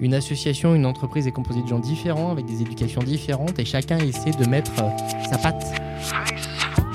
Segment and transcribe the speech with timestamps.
[0.00, 3.98] une association, une entreprise est composée de gens différents, avec des éducations différentes, et chacun
[3.98, 4.88] essaie de mettre euh,
[5.30, 5.64] sa patte.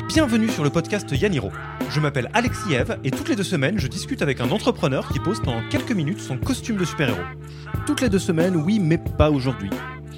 [0.08, 1.52] Bienvenue sur le podcast Yaniro.
[1.90, 5.20] Je m'appelle Alexis Eve et toutes les deux semaines, je discute avec un entrepreneur qui
[5.20, 7.20] pose pendant quelques minutes son costume de super-héros.
[7.86, 9.70] Toutes les deux semaines, oui, mais pas aujourd'hui.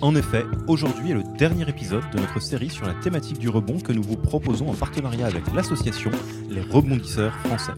[0.05, 3.79] En effet, aujourd'hui est le dernier épisode de notre série sur la thématique du rebond
[3.79, 6.11] que nous vous proposons en partenariat avec l'association
[6.47, 7.71] Les Rebondisseurs Français.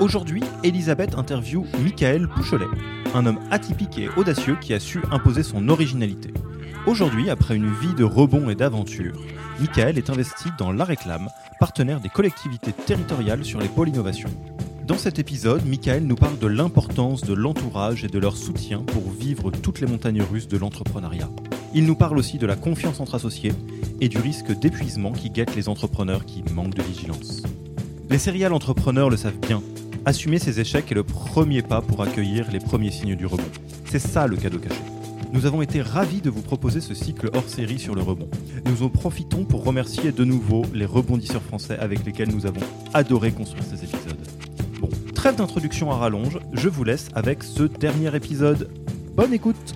[0.00, 2.66] Aujourd'hui, Elisabeth interview Michael Poucholet,
[3.14, 6.34] un homme atypique et audacieux qui a su imposer son originalité.
[6.88, 9.14] Aujourd'hui, après une vie de rebond et d'aventure,
[9.60, 11.28] Michael est investi dans La Réclame,
[11.60, 14.30] partenaire des collectivités territoriales sur les pôles innovation.
[14.88, 19.08] Dans cet épisode, Michael nous parle de l'importance de l'entourage et de leur soutien pour
[19.08, 21.30] vivre toutes les montagnes russes de l'entrepreneuriat.
[21.72, 23.52] Il nous parle aussi de la confiance entre associés
[24.00, 27.42] et du risque d'épuisement qui guette les entrepreneurs qui manquent de vigilance.
[28.08, 29.62] Les serial entrepreneurs le savent bien.
[30.04, 33.44] Assumer ses échecs est le premier pas pour accueillir les premiers signes du rebond.
[33.84, 34.80] C'est ça le cadeau caché.
[35.32, 38.28] Nous avons été ravis de vous proposer ce cycle hors série sur le rebond.
[38.66, 42.62] Nous en profitons pour remercier de nouveau les rebondisseurs français avec lesquels nous avons
[42.94, 44.18] adoré construire ces épisodes.
[44.80, 48.70] Bon, trêve d'introduction à rallonge, je vous laisse avec ce dernier épisode.
[49.14, 49.74] Bonne écoute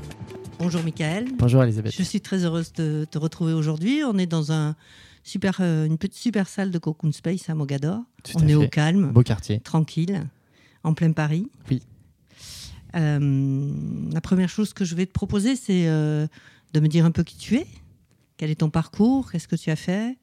[0.65, 1.27] Bonjour Michael.
[1.37, 1.95] Bonjour Elisabeth.
[1.95, 4.01] Je suis très heureuse de te retrouver aujourd'hui.
[4.03, 4.77] On est dans un
[5.23, 8.01] super, euh, une petite super salle de Cocoon Space à Mogador.
[8.23, 9.61] Tout On à est au calme, Beau quartier.
[9.61, 10.25] tranquille,
[10.83, 11.51] en plein Paris.
[11.71, 11.83] Oui.
[12.97, 13.71] Euh,
[14.11, 16.27] la première chose que je vais te proposer, c'est euh,
[16.73, 17.67] de me dire un peu qui tu es,
[18.39, 20.17] quel est ton parcours, qu'est-ce que tu as fait?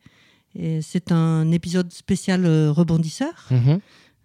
[0.82, 3.80] C'est un épisode spécial rebondisseur, Mhm.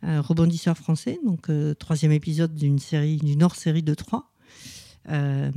[0.05, 4.31] euh, rebondisseur français, donc troisième épisode d'une série, d'une hors-série de trois.
[5.09, 5.51] Euh,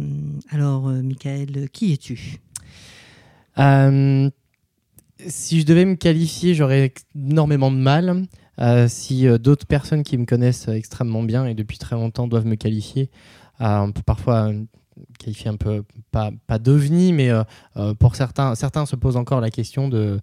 [0.49, 2.37] alors, euh, Michael, qui es-tu?
[3.57, 4.29] Euh,
[5.25, 8.25] si je devais me qualifier, j'aurais énormément de mal.
[8.87, 13.09] Si d'autres personnes qui me connaissent extrêmement bien et depuis très longtemps doivent me qualifier,
[13.59, 14.51] on peut parfois
[15.17, 17.31] qualifier un peu, pas, pas d'ovni, mais
[17.99, 20.19] pour certains, certains se posent encore la question de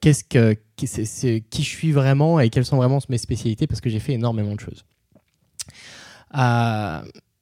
[0.00, 4.00] qu'est-ce que, qui, je suis vraiment et quelles sont vraiment mes spécialités parce que j'ai
[4.00, 4.86] fait énormément de choses.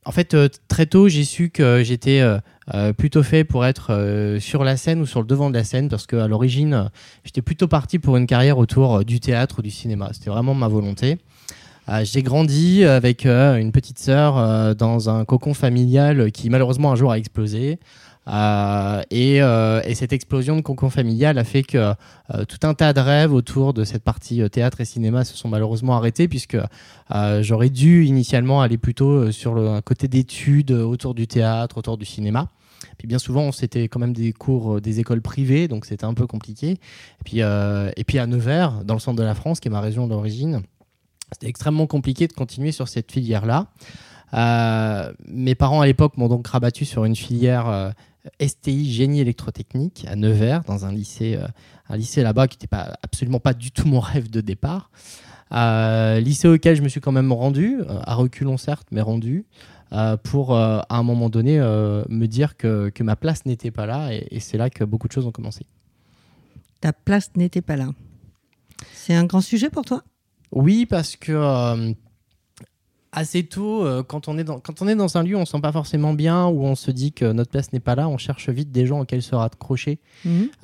[0.04, 2.38] En fait, euh, très tôt, j'ai su que j'étais euh,
[2.74, 5.88] euh, plutôt fait pour être sur la scène ou sur le devant de la scène
[5.88, 6.90] parce qu'à l'origine,
[7.24, 10.10] j'étais plutôt parti pour une carrière autour du théâtre ou du cinéma.
[10.12, 11.18] C'était vraiment ma volonté.
[12.04, 17.18] J'ai grandi avec une petite sœur dans un cocon familial qui malheureusement un jour a
[17.18, 17.80] explosé.
[18.28, 22.74] Euh, et, euh, et cette explosion de cocon familial a fait que euh, tout un
[22.74, 26.58] tas de rêves autour de cette partie théâtre et cinéma se sont malheureusement arrêtés puisque
[27.40, 32.48] j'aurais dû initialement aller plutôt sur le côté d'études autour du théâtre, autour du cinéma.
[32.98, 36.26] Puis bien souvent, c'était quand même des cours des écoles privées, donc c'était un peu
[36.26, 36.70] compliqué.
[36.70, 36.78] Et
[37.24, 40.06] puis, et puis à Nevers, dans le centre de la France, qui est ma région
[40.06, 40.62] d'origine,
[41.32, 43.66] c'était extrêmement compliqué de continuer sur cette filière-là.
[45.28, 47.92] Mes parents à l'époque m'ont donc rabattu sur une filière
[48.40, 51.46] STI génie électrotechnique à Nevers, dans un lycée, euh,
[51.88, 54.90] un lycée là-bas qui n'était pas, absolument pas du tout mon rêve de départ.
[55.52, 59.44] Euh, lycée auquel je me suis quand même rendu, euh, à reculons certes, mais rendu,
[59.92, 63.86] euh, pour euh, à un moment donné me dire que, que ma place n'était pas
[63.86, 65.66] là, et, et c'est là que beaucoup de choses ont commencé.
[66.80, 67.90] Ta place n'était pas là.
[68.94, 70.02] C'est un grand sujet pour toi?
[70.50, 71.94] Oui, parce que
[73.12, 75.44] assez tôt, euh, quand, on est dans, quand on est dans un lieu, on ne
[75.44, 78.08] se sent pas forcément bien, ou on se dit que notre place n'est pas là,
[78.08, 79.98] on cherche vite des gens auxquels se raccrocher.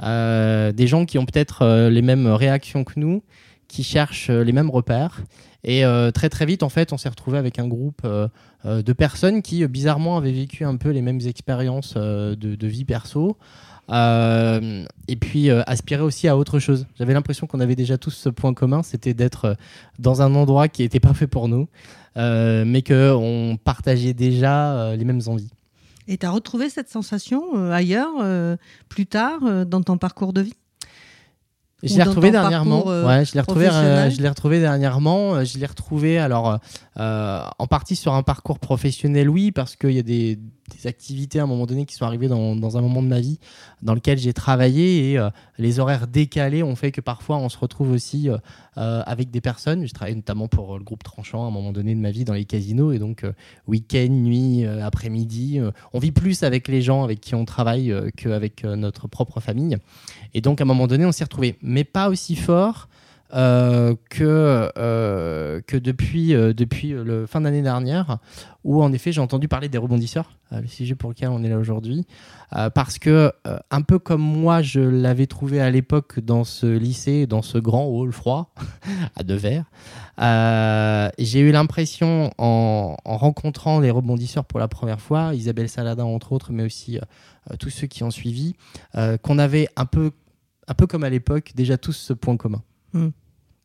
[0.03, 3.23] Euh, des gens qui ont peut-être euh, les mêmes réactions que nous,
[3.69, 5.23] qui cherchent euh, les mêmes repères.
[5.63, 8.29] Et euh, très très vite, en fait, on s'est retrouvé avec un groupe euh,
[8.65, 13.37] de personnes qui, bizarrement, avaient vécu un peu les mêmes expériences de, de vie perso.
[13.91, 16.87] Et puis aspiraient aussi à autre chose.
[16.97, 19.57] J'avais l'impression qu'on avait déjà tous ce point commun, c'était d'être
[19.99, 21.69] dans un endroit qui n'était pas fait pour nous,
[22.15, 25.51] mais qu'on partageait déjà les mêmes envies.
[26.07, 28.13] Et tu as retrouvé cette sensation ailleurs,
[28.91, 30.55] plus tard, dans ton parcours de vie?
[31.83, 32.77] Je Ou l'ai dans retrouvé dernièrement.
[32.83, 33.69] parcours, euh, ouais, je l'ai retrouvé.
[33.69, 35.35] euh, je l'ai retrouvé dernièrement.
[35.37, 36.59] Euh, Je l'ai retrouvé alors
[36.99, 40.39] euh, en partie sur un parcours professionnel, oui, parce qu'il y a des,
[40.69, 43.39] des activités à un moment donné qui sont arrivées dans, un moment de ma vie
[43.83, 47.59] dans lequel j'ai travaillé et euh, les horaires décalés ont fait que parfois on se
[47.59, 48.37] retrouve aussi euh,
[48.77, 49.87] euh, avec des personnes.
[49.87, 52.35] Je travaillais notamment pour le groupe Tranchant à un moment donné de ma vie dans
[52.35, 53.25] les casinos et donc
[53.67, 55.61] week-end, nuit, après-midi,
[55.93, 59.77] on vit plus avec les gens avec qui on travaille qu'avec notre propre famille.
[60.35, 62.89] Et donc à un moment donné, on s'y retrouvait, mais pas aussi fort
[63.35, 68.19] euh, que, euh, que depuis, euh, le fin d'année dernière,
[68.65, 71.59] où en effet j'ai entendu parler des rebondisseurs, le sujet pour lequel on est là
[71.59, 72.07] aujourd'hui,
[72.75, 73.31] parce que
[73.71, 77.85] un peu comme moi je l'avais trouvé à l'époque dans ce lycée, dans ce grand
[77.85, 78.55] hall froid
[79.17, 79.65] à Devers,
[81.19, 86.33] j'ai eu l'impression en, en, rencontrant les rebondisseurs pour la première fois, Isabelle Saladin entre
[86.33, 86.99] autres, mais aussi
[87.59, 88.55] tous ceux qui ont suivi,
[89.23, 90.13] qu'on avait un peu
[90.89, 92.63] comme à l'époque déjà tous ce point commun.
[92.99, 93.11] Hmm.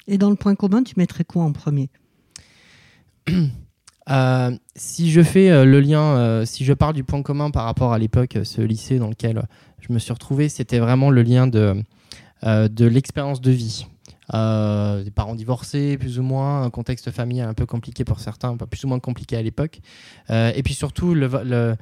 [0.07, 1.89] Et dans le point commun, tu mettrais quoi en premier
[4.09, 7.63] euh, si je fais euh, le lien, euh, si je parle du point commun par
[7.63, 9.43] rapport à l'époque, ce lycée dans lequel
[9.79, 11.81] je me suis retrouvé, c'était vraiment le lien de,
[12.43, 13.85] de l'expérience de vie.
[14.31, 18.65] des parents divorcés, plus ou moins, un contexte familial un peu compliqué pour certains, pas
[18.65, 19.81] plus ou moins compliqué à l'époque.
[20.29, 21.77] et puis surtout, la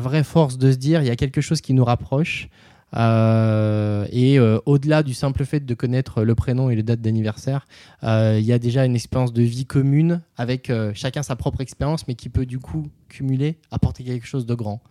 [0.00, 2.48] vraie force de se dire, il y a quelque chose qui nous rapproche.
[2.94, 7.66] Euh, et euh, au-delà du simple fait de connaître le prénom et les dates d'anniversaire,
[8.04, 12.06] euh, il y a déjà une expérience de vie commune avec chacun sa propre expérience,
[12.08, 14.82] mais qui peut du coup cumuler, apporter quelque chose de grand.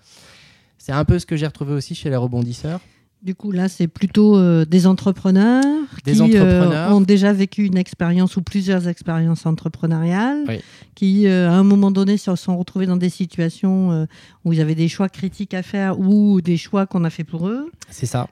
[0.78, 2.80] C'est un peu ce que j'ai retrouvé aussi chez les rebondisseurs.
[3.24, 5.64] Du coup, là, c'est plutôt euh, des entrepreneurs
[6.04, 10.60] qui euh, ont déjà vécu une expérience ou plusieurs expériences entrepreneuriales,
[10.96, 14.08] qui, euh, à un moment donné, se sont retrouvés dans des situations
[14.44, 17.48] où ils avaient des choix critiques à faire ou des choix qu'on a fait pour
[17.48, 17.70] eux.
[17.92, 18.28] C'est ça.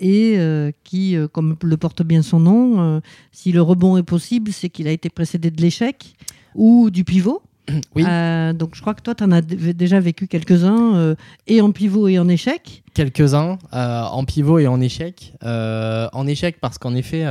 [0.00, 0.38] et
[0.82, 3.00] qui, comme le porte bien son nom,
[3.30, 6.16] si le rebond est possible, c'est qu'il a été précédé de l'échec
[6.56, 7.42] ou du pivot.
[7.94, 8.04] Oui.
[8.06, 11.14] Euh, donc je crois que toi, tu en as déjà vécu quelques-uns, euh,
[11.46, 12.82] et en pivot et en échec.
[12.94, 15.34] Quelques-uns, euh, en pivot et en échec.
[15.42, 17.24] en échec parce qu'en effet,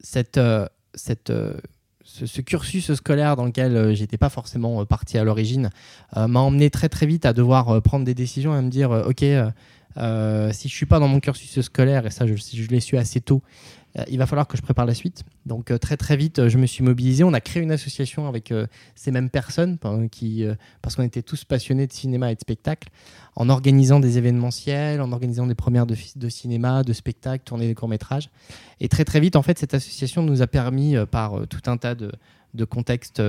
[0.00, 0.40] cette,
[0.94, 1.32] cette,
[2.04, 5.70] ce, cursus scolaire dans lequel j'étais pas forcément parti à l'origine
[6.14, 9.20] m'a emmené très très vite à devoir prendre des décisions et à me dire, ok,
[9.20, 13.20] si je suis pas dans mon cursus scolaire, et ça je, je l'ai su assez
[13.20, 13.42] tôt,
[14.08, 15.24] il va falloir que je prépare la suite.
[15.46, 17.24] Donc euh, très très vite, euh, je me suis mobilisé.
[17.24, 18.52] On a créé une association avec
[18.94, 19.78] ces mêmes personnes,
[20.10, 20.44] qui,
[20.82, 22.88] parce qu'on était tous passionnés de cinéma et de spectacle,
[23.34, 27.74] en organisant des événementiels, en organisant des premières de, de cinéma, de spectacles, tourner des
[27.74, 28.30] courts-métrages.
[28.80, 31.94] Et très très vite, en fait, cette association nous a permis, par tout un tas
[31.94, 32.12] de,
[32.56, 33.22] de contextes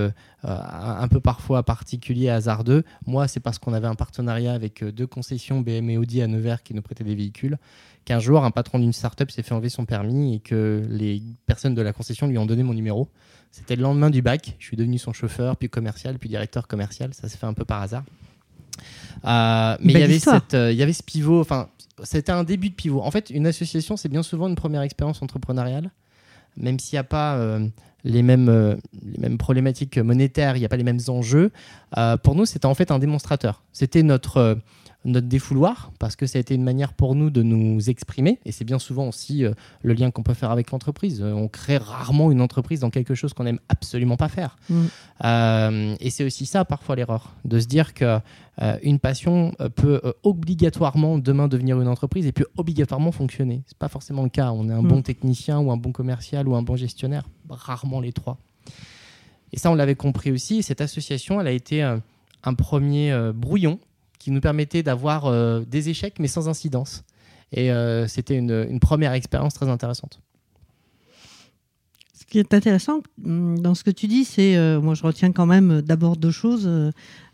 [0.43, 2.83] un peu parfois particuliers, hasardeux.
[3.05, 6.63] Moi, c'est parce qu'on avait un partenariat avec deux concessions BM et Audi à Nevers
[6.63, 7.57] qui nous prêtaient des véhicules
[8.07, 11.75] qu'un jour, un patron d'une startup s'est fait enlever son permis et que les personnes
[11.75, 13.09] de la concession lui ont donné mon numéro.
[13.51, 14.55] C'était le lendemain du bac.
[14.59, 17.13] Je suis devenu son chauffeur, puis commercial, puis directeur commercial.
[17.13, 18.05] Ça s'est fait un peu par hasard.
[19.25, 21.41] Euh, mais il y, avait cette, euh, il y avait ce pivot.
[21.41, 21.67] Enfin,
[22.01, 23.01] c'était un début de pivot.
[23.01, 25.91] En fait, une association, c'est bien souvent une première expérience entrepreneuriale.
[26.55, 27.67] Même s'il n'y a pas euh,
[28.07, 31.51] les, mêmes, les mêmes problématiques monétaires, il n'y a pas les mêmes enjeux.
[32.23, 33.63] pour nous, c'était en fait un démonstrateur.
[33.71, 34.57] C'était notre
[35.07, 38.51] notre défouloir, parce que ça a été une manière pour nous de nous exprimer, et
[38.51, 41.21] c'est bien souvent aussi euh, le lien qu'on peut faire avec l'entreprise.
[41.21, 44.57] Euh, on crée rarement une entreprise dans quelque chose qu'on n'aime absolument pas faire.
[44.69, 44.85] Mm.
[45.23, 48.19] Euh, et c'est aussi ça parfois l'erreur, de se dire que
[48.81, 53.61] une passion peut obligatoirement demain devenir une entreprise et peut obligatoirement fonctionner.
[53.67, 54.51] C'est pas forcément le cas.
[54.51, 54.87] On est un mm.
[54.87, 58.39] bon technicien ou un bon commercial ou un bon gestionnaire, rarement les trois.
[59.53, 60.63] Et ça, on l'avait compris aussi.
[60.63, 63.79] Cette association, elle a été un premier brouillon
[64.19, 67.03] qui nous permettait d'avoir euh, des échecs mais sans incidence.
[67.51, 70.19] Et euh, c'était une, première expérience très intéressante.
[72.13, 75.31] Ce qui est intéressant hum, dans ce que tu dis, c'est, euh, moi je retiens
[75.31, 76.69] quand même d'abord deux choses.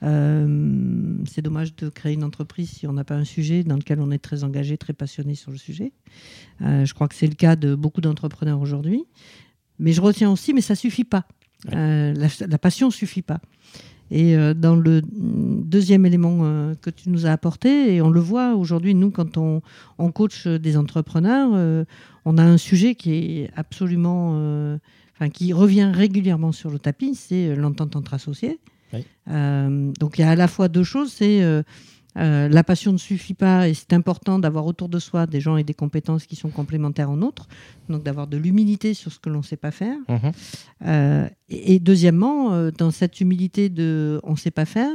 [0.02, 4.12] c'est dommage de créer une entreprise si on n'a pas un sujet dans lequel on
[4.12, 5.94] est très engagé, très passionné sur le sujet.
[6.60, 9.06] je crois que c'est le cas de beaucoup d'entrepreneurs aujourd'hui.
[9.80, 11.26] Mais je retiens aussi, mais ça suffit pas.
[11.72, 13.40] la, la, passion suffit pas.
[14.16, 18.20] Et euh, dans le deuxième élément euh, que tu nous as apporté, et on le
[18.20, 19.64] voit aujourd'hui, nous, quand on,
[19.98, 21.84] on coach des entrepreneurs, euh,
[22.24, 24.78] on a un sujet qui est absolument,
[25.16, 28.60] enfin, qui revient régulièrement sur le tapis, c'est l'entente entre associés.
[29.28, 31.64] donc il y a à la fois deux choses, c'est euh,
[32.16, 35.64] la passion ne suffit pas et c'est important d'avoir autour de soi des gens et
[35.64, 37.48] des compétences qui sont complémentaires en autres,
[37.90, 39.98] donc d'avoir de l'humilité sur ce que l'on ne sait pas faire.
[40.08, 40.32] Mhm.
[40.86, 44.92] Euh, et, deuxièmement, euh, dans cette humilité de on ne sait pas faire,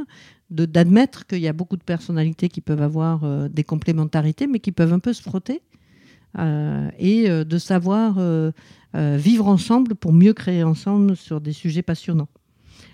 [0.49, 4.93] d'admettre qu'il y a beaucoup de personnalités qui peuvent avoir des complémentarités, mais qui peuvent
[4.93, 5.61] un peu se frotter,
[6.39, 8.17] et de savoir
[8.95, 12.29] vivre ensemble pour mieux créer ensemble sur des sujets passionnants.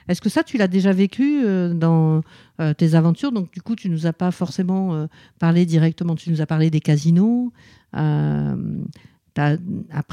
[0.08, 2.22] Est-ce que ça, tu l'as déjà vécu euh, dans
[2.60, 3.32] euh, tes aventures?
[3.32, 5.08] Donc, du coup, tu nous as pas forcément euh,
[5.40, 6.16] parlé directement.
[6.16, 7.52] Tu nous as parlé des casinos.
[7.94, 8.62] après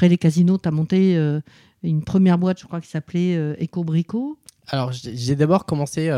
[0.09, 1.41] les casinos, tu as monté
[1.83, 4.39] une première boîte, je crois, qui s'appelait Ecobrico.
[4.69, 6.11] Alors, j'ai d'abord commencé.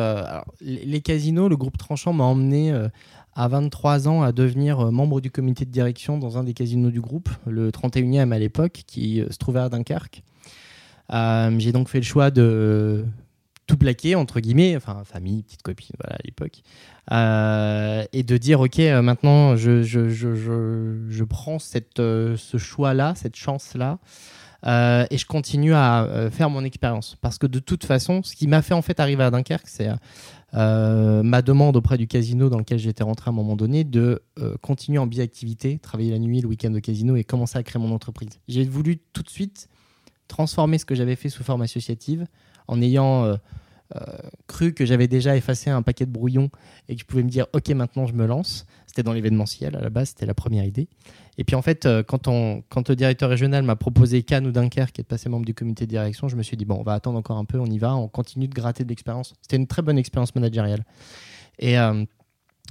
[0.61, 2.73] les casinos, le groupe Tranchant m'a emmené
[3.35, 7.01] à 23 ans à devenir membre du comité de direction dans un des casinos du
[7.01, 10.23] groupe, le 31e à l'époque, qui se trouvait à Dunkerque.
[11.11, 13.05] j'ai donc fait le choix de
[13.67, 16.63] tout plaquer, entre guillemets, enfin famille, petite copine, voilà, à l'époque,
[17.13, 20.35] euh, et de dire, ok, euh, maintenant je, je, je,
[21.09, 23.99] je, prends cette, euh, ce choix-là, cette chance-là,
[24.67, 27.19] et je continue à faire mon expérience.
[27.21, 29.91] Parce que de toute façon, ce qui m'a fait en fait arriver à Dunkerque, c'est
[30.55, 34.23] ma demande auprès du casino dans lequel j'étais rentré à un moment donné de
[34.63, 37.95] continuer en biactivité, travailler la nuit, le week-end au casino et commencer à créer mon
[37.95, 38.41] entreprise.
[38.49, 39.69] J'ai voulu tout de suite
[40.29, 42.27] transformer ce que j'avais fait sous forme associative
[42.69, 43.37] en ayant euh,
[43.97, 44.01] euh,
[44.47, 46.51] cru que j'avais déjà effacé un paquet de brouillons
[46.89, 48.67] et que je pouvais me dire ok maintenant je me lance.
[48.87, 50.89] C'était dans l'événementiel à la base, c'était la première idée.
[51.37, 55.03] Et puis en fait, euh, quand, le directeur régional m'a proposé Cannes ou Dunkerque et
[55.03, 57.19] de passer membre du comité de direction, je me suis dit bon, on va attendre
[57.19, 59.35] encore un peu, on y va, on continue de gratter de l'expérience.
[59.43, 60.85] C'était une très bonne expérience managériale.
[61.59, 61.77] Et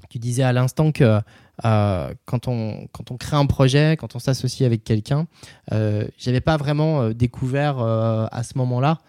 [0.09, 1.19] tu disais à l'instant que
[1.61, 5.27] quand, on, quand on crée un projet, quand on s'associe avec quelqu'un,
[5.71, 8.99] euh, j'avais pas vraiment découvert à ce moment-là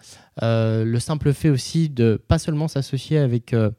[0.43, 3.71] euh, le simple fait aussi de pas seulement s'associer avec euh,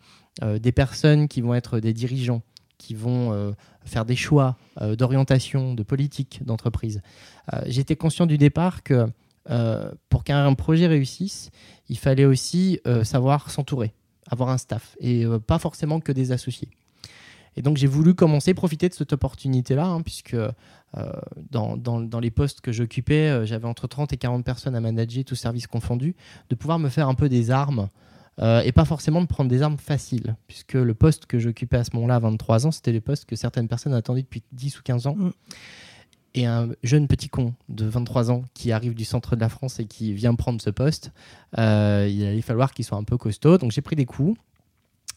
[0.42, 2.42] euh, des personnes qui vont être des dirigeants,
[2.78, 3.54] qui vont
[3.86, 7.00] faire des choix d'orientation, de politique d'entreprise.
[7.64, 9.06] J'étais conscient du départ que
[10.10, 11.50] pour qu'un projet réussisse,
[11.88, 13.94] il fallait aussi savoir s'entourer,
[14.30, 16.68] avoir un staff, et pas forcément que des associés.
[17.56, 21.12] Et donc j'ai voulu commencer, profiter de cette opportunité-là, hein, puisque euh,
[21.50, 25.24] dans, dans, les postes que j'occupais, euh, j'avais entre 30 et 40 personnes à manager,
[25.24, 26.14] tous services confondus,
[26.48, 27.88] de pouvoir me faire un peu des armes.
[28.38, 31.84] Euh, et pas forcément de prendre des armes faciles, puisque le poste que j'occupais à
[31.84, 34.82] ce moment-là, à 23 ans, c'était les postes que certaines personnes attendaient depuis 10 ou
[34.82, 35.16] 15 ans.
[35.16, 35.32] Mm.
[36.34, 39.80] Et un jeune petit con de 23 ans qui arrive du centre de la France
[39.80, 41.12] et qui vient prendre ce poste,
[41.56, 43.56] il allait falloir qu'il soit un peu costaud.
[43.56, 44.38] Donc j'ai pris des coups.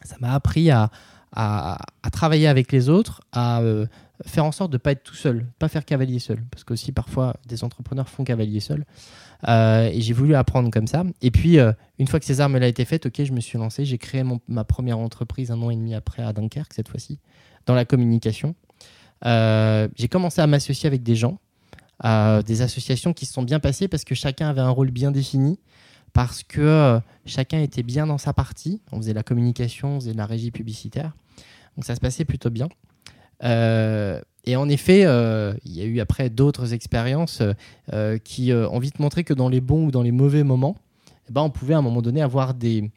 [0.02, 0.90] Ça m'a appris à,
[1.32, 1.78] à,
[2.12, 3.86] travailler avec les autres, à euh,
[4.26, 6.42] faire en sorte de ne pas être tout seul, pas faire cavalier seul.
[6.50, 8.84] Parce que aussi parfois des entrepreneurs font cavalier seul.
[9.48, 11.04] Euh, et j'ai voulu apprendre comme ça.
[11.22, 13.84] Et puis, euh, une fois que ces armes-là étaient faites, ok, je me suis lancé.
[13.84, 17.18] J'ai créé ma première entreprise un an et demi après à Dunkerque, cette fois-ci,
[17.66, 18.54] dans la communication.
[19.24, 21.38] j'ai commencé à m'associer avec des gens,
[22.02, 25.58] des associations qui se sont bien passées parce que chacun avait un rôle bien défini
[26.12, 28.80] parce que chacun était bien dans sa partie.
[28.92, 31.12] On faisait la communication, on faisait la régie publicitaire.
[31.76, 32.68] Donc ça se passait plutôt bien.
[33.42, 37.42] Euh, et en effet, euh, il y a eu après d'autres expériences
[38.24, 40.76] qui ont vite montré que dans les bons ou dans les mauvais moments,
[41.28, 42.90] eh ben, on pouvait à un moment donné avoir des...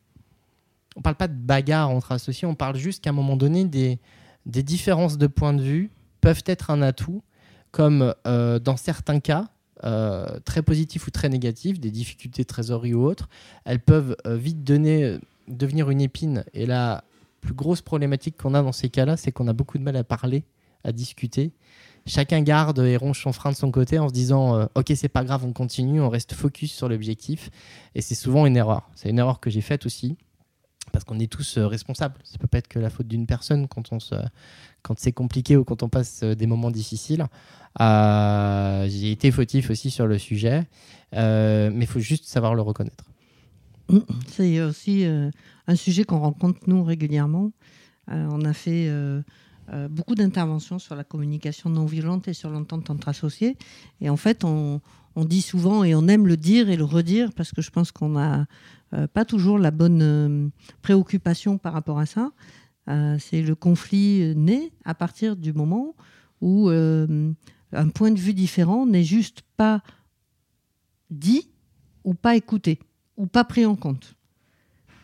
[0.96, 4.00] On parle pas de bagarre entre associés, on parle juste qu'à un moment donné, des,
[4.46, 5.90] des différences de point de vue
[6.22, 7.24] peuvent être un atout,
[7.72, 9.50] comme dans certains cas,
[9.84, 13.28] euh, très positifs ou très négatifs, des difficultés de trésorerie ou autres,
[13.66, 16.46] elles peuvent euh, vite euh, devenir une épine.
[16.54, 17.04] Et la
[17.42, 20.04] plus grosse problématique qu'on a dans ces cas-là, c'est qu'on a beaucoup de mal à
[20.04, 20.44] parler,
[20.84, 21.52] à discuter.
[22.06, 25.24] Chacun garde et ronge son frein de son côté en se disant Ok, c'est pas
[25.24, 27.50] grave, on continue, on reste focus sur l'objectif.
[27.96, 28.90] Et c'est souvent une erreur.
[28.96, 30.18] C'est une erreur que j'ai faite aussi
[30.92, 32.16] parce qu'on est tous responsables.
[32.24, 34.16] Ça peut pas être que la faute d'une personne quand, on se,
[34.84, 37.26] quand c'est compliqué ou quand on passe des moments difficiles.
[37.82, 40.68] Euh, j'ai été fautif aussi sur le sujet,
[41.16, 43.06] euh, mais il faut juste savoir le reconnaître.
[44.28, 45.30] C'est aussi euh,
[45.68, 47.52] un sujet qu'on rencontre nous régulièrement.
[48.08, 48.92] on a fait
[49.90, 53.58] beaucoup d'interventions sur la communication non violente et sur l'entente entre associés.
[54.02, 54.82] Et en fait, on,
[55.16, 57.92] on, dit souvent, et on aime le dire et le redire, parce que je pense
[57.92, 58.46] qu'on n'a
[59.14, 62.32] pas toujours la bonne préoccupation par rapport à ça.
[62.88, 65.96] C'est le conflit né à partir du moment
[66.42, 69.82] où un point de vue différent n'est juste pas
[71.10, 71.50] dit
[72.04, 72.80] ou pas écouté
[73.18, 74.16] ou pas pris en compte.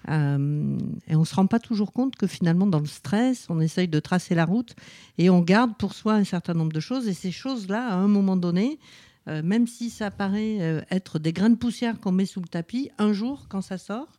[0.09, 3.59] Euh, et on ne se rend pas toujours compte que finalement, dans le stress, on
[3.59, 4.75] essaye de tracer la route
[5.17, 7.07] et on garde pour soi un certain nombre de choses.
[7.07, 8.79] Et ces choses-là, à un moment donné,
[9.27, 12.48] euh, même si ça paraît euh, être des grains de poussière qu'on met sous le
[12.48, 14.18] tapis, un jour, quand ça sort,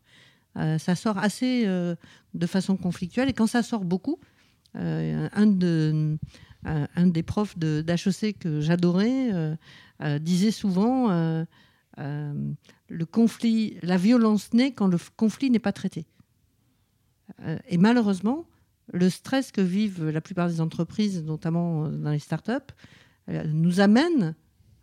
[0.57, 3.29] ça sort assez de façon conflictuelle.
[3.29, 4.19] Et quand ça sort beaucoup,
[4.75, 6.19] un de
[6.65, 9.57] un des profs d'HEC que j'adorais euh,
[10.03, 11.45] euh, disait souvent euh,
[11.97, 16.07] le conflit, la violence naît quand le conflit n'est pas traité.
[17.69, 18.47] et malheureusement,
[18.93, 22.73] le stress que vivent la plupart des entreprises, notamment dans les startups,
[23.29, 24.35] nous amène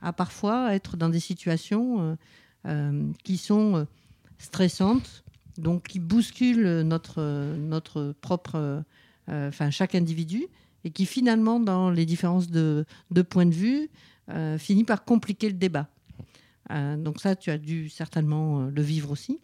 [0.02, 2.18] à parfois être dans des situations
[3.24, 3.88] qui sont
[4.38, 5.24] stressantes,
[5.60, 8.84] donc qui bousculent notre, notre propre,
[9.28, 10.48] enfin chaque individu,
[10.84, 13.90] et qui finalement, dans les différences de, de points de vue,
[14.30, 15.88] euh, finit par compliquer le débat.
[16.72, 19.40] Euh, donc ça, tu as dû certainement euh, le vivre aussi.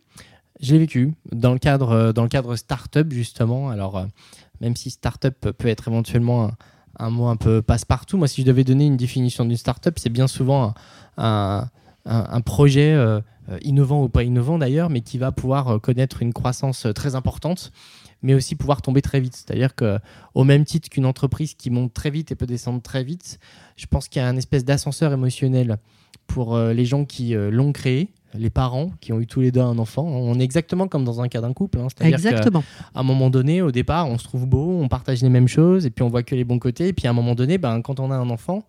[0.60, 3.70] Je l'ai vécu dans le cadre, dans le cadre startup, justement.
[3.70, 4.06] Alors,
[4.62, 6.52] même si startup peut être éventuellement
[7.00, 10.10] un, mot un peu passe-partout, moi, si je devais donner une définition d'une startup, c'est
[10.12, 10.74] bien souvent
[11.18, 11.68] un,
[12.06, 12.96] un projet
[13.62, 17.72] innovant ou pas innovant d'ailleurs, mais qui va pouvoir connaître une croissance très importante
[18.24, 19.36] mais aussi pouvoir tomber très vite.
[19.36, 23.38] C'est-à-dire qu'au même titre qu'une entreprise qui monte très vite et peut descendre très vite,
[23.76, 25.78] je pense qu'il y a un espèce d'ascenseur émotionnel
[26.26, 29.52] pour euh, les gens qui euh, l'ont créé, les parents qui ont eu tous les
[29.52, 30.04] deux un enfant.
[30.04, 31.80] On est exactement comme dans un cas d'un couple.
[31.80, 31.88] Hein.
[31.96, 32.50] C'est-à-dire qu'à
[32.96, 35.90] un moment donné, au départ, on se trouve beau, on partage les mêmes choses, et
[35.90, 36.90] puis on voit que les bons côtés.
[36.90, 38.64] Et puis à un moment donné, ben, quand on a un enfant,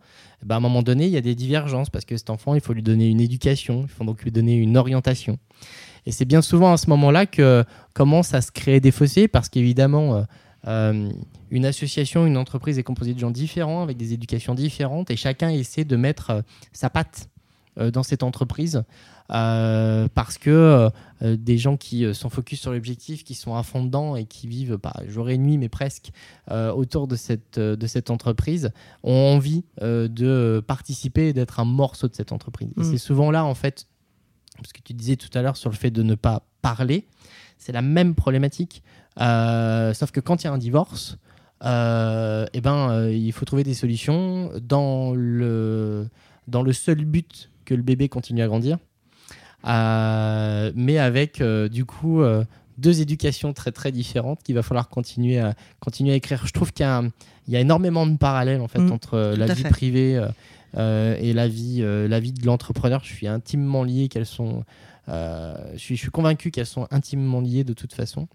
[0.45, 2.61] ben, à un moment donné, il y a des divergences parce que cet enfant, il
[2.61, 5.39] faut lui donner une éducation, il faut donc lui donner une orientation.
[6.07, 9.49] Et c'est bien souvent à ce moment-là que commence à se créer des fossés parce
[9.49, 10.23] qu'évidemment, euh,
[10.67, 11.09] euh,
[11.51, 15.51] une association, une entreprise est composée de gens différents avec des éducations différentes et chacun
[15.51, 16.43] essaie de mettre euh,
[16.73, 17.29] sa patte
[17.77, 18.85] dans cette entreprise
[19.29, 20.91] parce que
[21.23, 24.79] des gens qui sont focus sur l'objectif, qui sont à fond dedans et qui vivent
[24.79, 26.13] pas jour et nuit mais presque
[26.51, 28.71] autour de cette, de cette entreprise
[29.03, 32.73] ont envie de participer et d'être un morceau de cette entreprise.
[32.77, 32.85] Et mmh.
[32.85, 33.87] c'est souvent là en fait
[34.57, 37.07] parce que tu disais tout à l'heure sur le fait de ne pas parler,
[37.59, 38.83] c'est la même problématique,
[39.21, 41.19] euh, sauf que quand il y a un divorce,
[41.65, 46.09] euh, eh ben, euh, il faut trouver des solutions dans le,
[46.49, 48.79] dans le seul but que le bébé continue à grandir,
[49.65, 52.23] mais avec du coup
[52.79, 56.47] deux éducations très très différentes qu'il va falloir continuer à, continuer à écrire.
[56.47, 59.63] Je trouve qu'il y, y, a énormément de parallèles en fait, mmh, entre la vie
[59.65, 60.21] privée
[60.77, 63.03] euh, et la vie, euh, la vie de l'entrepreneur.
[63.05, 64.65] Je suis intimement lié qu'elles sont.
[65.09, 68.27] Euh, je, suis, je suis convaincu qu'elles sont intimement liées de toute façon.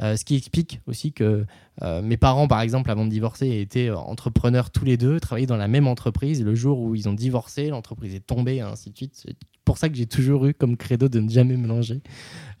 [0.00, 1.44] Ce qui explique aussi que
[1.80, 5.68] mes parents, par exemple, avant de divorcer, étaient entrepreneurs tous les deux, travaillaient dans la
[5.68, 6.42] même entreprise.
[6.42, 9.14] le jour où ils ont divorcé, l'entreprise est tombée, et ainsi de suite
[9.64, 12.00] pour ça que j'ai toujours eu comme credo de ne jamais mélanger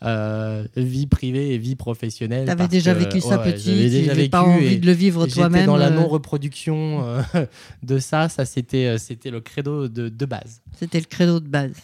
[0.04, 2.44] euh, vie privée et vie professionnelle.
[2.44, 5.66] Tu avais déjà vécu ça petit, tu pas envie de le vivre toi-même.
[5.66, 5.90] dans la euh.
[5.90, 7.22] non-reproduction euh,
[7.82, 10.62] de ça, ça c'était c'était le credo de, de base.
[10.76, 11.74] C'était le credo de base.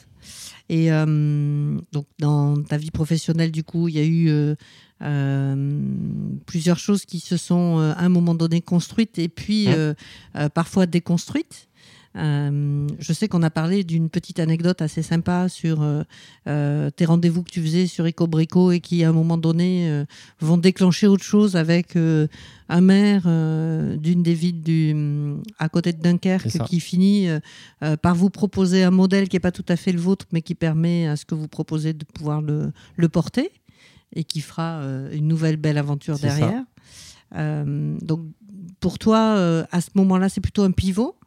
[0.69, 4.55] Et donc dans ta vie professionnelle, du coup, il y a eu
[5.01, 9.95] plusieurs choses qui se sont à un moment donné construites et puis hein
[10.55, 11.69] parfois déconstruites.
[12.17, 16.03] Euh, je sais qu'on a parlé d'une petite anecdote assez sympa sur euh,
[16.49, 20.05] euh, tes rendez-vous que tu faisais sur Ecobrico et qui, à un moment donné,
[20.41, 26.65] vont déclencher autre chose avec un maire d'une des villes du, à côté de Dunkerque
[26.67, 27.29] qui finit
[28.03, 30.55] par vous proposer un modèle qui n'est pas tout à fait le vôtre, mais qui
[30.55, 33.51] permet à ce que vous proposez de pouvoir le, le porter
[34.15, 34.81] et qui fera
[35.13, 36.65] une nouvelle belle aventure derrière.
[37.33, 38.21] donc,
[38.81, 41.19] pour toi, à ce moment-là, c'est plutôt un pivot.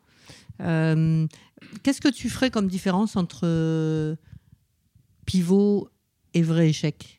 [0.61, 1.27] Euh,
[1.83, 4.15] qu'est-ce que tu ferais comme différence entre euh,
[5.25, 5.89] pivot
[6.33, 7.17] et vrai échec?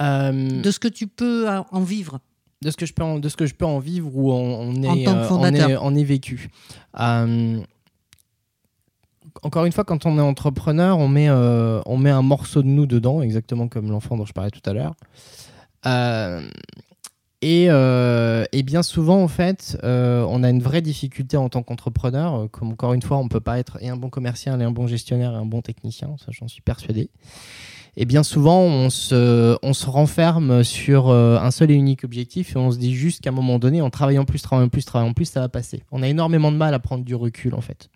[0.00, 2.20] Euh, De ce que tu peux en vivre.
[2.62, 4.72] De ce que je peux en, de ce que je peux en vivre ou on,
[4.82, 6.48] est, on, est, on est vécu.
[9.42, 12.86] Encore une fois, quand on est entrepreneur, on met, on met un morceau de nous
[12.86, 14.94] dedans, exactement comme l'enfant dont je parlais tout à l'heure.
[17.44, 22.48] Euh, et, bien souvent, en fait, euh, on a une vraie difficulté en tant qu'entrepreneur.
[22.50, 24.70] Comme encore une fois, on ne peut pas être et un bon commercial, et un
[24.70, 26.14] bon gestionnaire, et un bon technicien.
[26.18, 27.10] Ça, j'en suis persuadé.
[27.96, 32.56] Et bien souvent, on se, on se renferme sur euh, un seul et unique objectif
[32.56, 35.12] et on se dit juste qu'à un moment donné, en travaillant plus, travaillant plus, travaillant
[35.12, 35.82] plus, ça va passer.
[35.92, 37.90] On a énormément de mal à prendre du recul, en fait.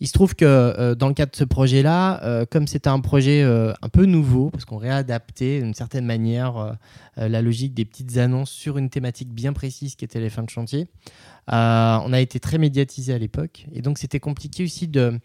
[0.00, 3.00] Il se trouve que euh, dans le cadre de ce projet-là, euh, comme c'était un
[3.00, 6.76] projet euh, un peu nouveau, parce qu'on réadaptait d'une certaine manière
[7.16, 10.50] la logique des petites annonces sur une thématique bien précise qui était les fins de
[10.50, 10.86] chantier,
[11.48, 13.66] on a été très médiatisé à l'époque.
[13.72, 15.18] Et donc c'était compliqué aussi de,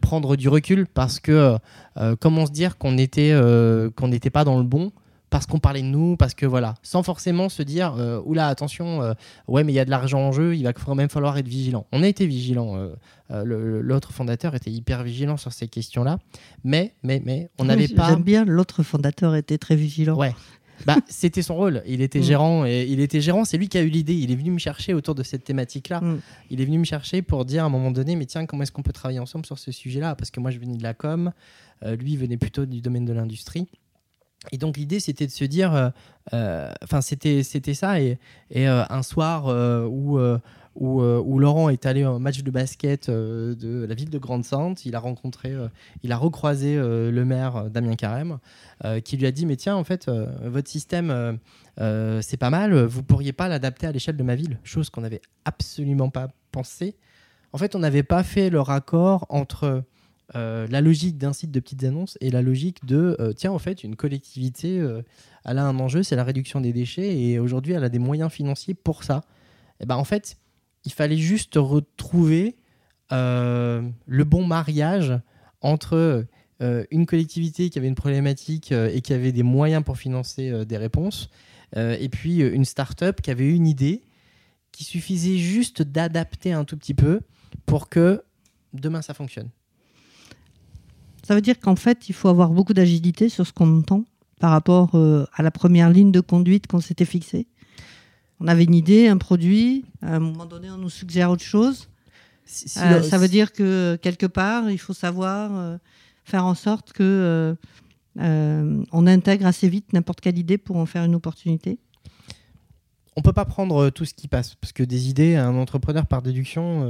[0.00, 1.56] prendre du recul parce que
[2.20, 3.30] comment se dire qu'on n'était
[4.32, 4.92] pas dans le bon
[5.30, 9.00] parce qu'on parlait de nous, parce que voilà, sans forcément se dire, euh, oula, attention,
[9.00, 9.14] euh,
[9.46, 11.48] ouais, mais il y a de l'argent en jeu, il va quand même falloir être
[11.48, 11.86] vigilant.
[11.92, 12.76] On a été vigilant.
[12.76, 13.44] Euh,
[13.80, 16.18] l'autre fondateur était hyper vigilant sur ces questions-là,
[16.64, 18.08] mais, mais, mais, on n'avait pas.
[18.08, 20.16] J'aime bien, l'autre fondateur était très vigilant.
[20.16, 20.34] Ouais.
[20.84, 21.84] Bah, c'était son rôle.
[21.86, 22.24] Il était mm.
[22.24, 23.44] gérant et il était gérant.
[23.44, 24.14] C'est lui qui a eu l'idée.
[24.14, 26.00] Il est venu me chercher autour de cette thématique-là.
[26.00, 26.20] Mm.
[26.50, 28.72] Il est venu me chercher pour dire à un moment donné, mais tiens, comment est-ce
[28.72, 30.16] qu'on peut travailler ensemble sur ce sujet-là?
[30.16, 31.30] Parce que moi, je venais de la com,
[31.86, 33.68] lui venait plutôt du domaine de l'industrie.
[34.52, 35.90] Et donc l'idée c'était de se dire, euh,
[36.32, 38.18] euh, enfin c'était c'était ça et,
[38.56, 39.46] euh, un soir
[39.90, 40.18] où,
[40.76, 44.98] où, Laurent est allé au match de basket de la ville de Grande-Sainte, il a
[44.98, 45.54] rencontré,
[46.02, 48.38] il a recroisé le maire Damien Carême
[49.04, 50.10] qui lui a dit mais tiens en fait
[50.42, 51.38] votre système
[51.76, 55.22] c'est pas mal, vous pourriez pas l'adapter à l'échelle de ma ville, chose qu'on n'avait
[55.44, 56.96] absolument pas pensé.
[57.52, 59.84] En fait on n'avait pas fait le raccord entre
[60.36, 63.58] euh, la logique d'un site de petites annonces et la logique de euh, tiens en
[63.58, 65.02] fait une collectivité euh,
[65.44, 68.30] elle a un enjeu c'est la réduction des déchets et aujourd'hui elle a des moyens
[68.30, 69.22] financiers pour ça
[69.80, 70.36] et ben en fait
[70.84, 72.56] il fallait juste retrouver
[73.10, 75.18] le bon mariage
[75.62, 76.24] entre
[76.60, 81.28] une collectivité qui avait une problématique et qui avait des moyens pour financer des réponses
[81.74, 84.02] et puis une start-up qui avait une idée
[84.70, 87.20] qui suffisait juste d'adapter un tout petit peu
[87.66, 88.22] pour que
[88.72, 89.50] demain ça fonctionne.
[91.22, 94.04] Ça veut dire qu'en fait, il faut avoir beaucoup d'agilité sur ce qu'on entend
[94.40, 97.46] par rapport euh, à la première ligne de conduite qu'on s'était fixée.
[98.40, 101.88] On avait une idée, un produit, à un moment donné, on nous suggère autre chose.
[102.78, 105.76] Euh, ça veut dire que quelque part, il faut savoir euh,
[106.24, 107.56] faire en sorte que
[108.16, 111.78] on intègre assez vite n'importe quelle idée pour en faire une opportunité
[113.16, 116.22] on peut pas prendre tout ce qui passe parce que des idées, un entrepreneur par
[116.22, 116.88] déduction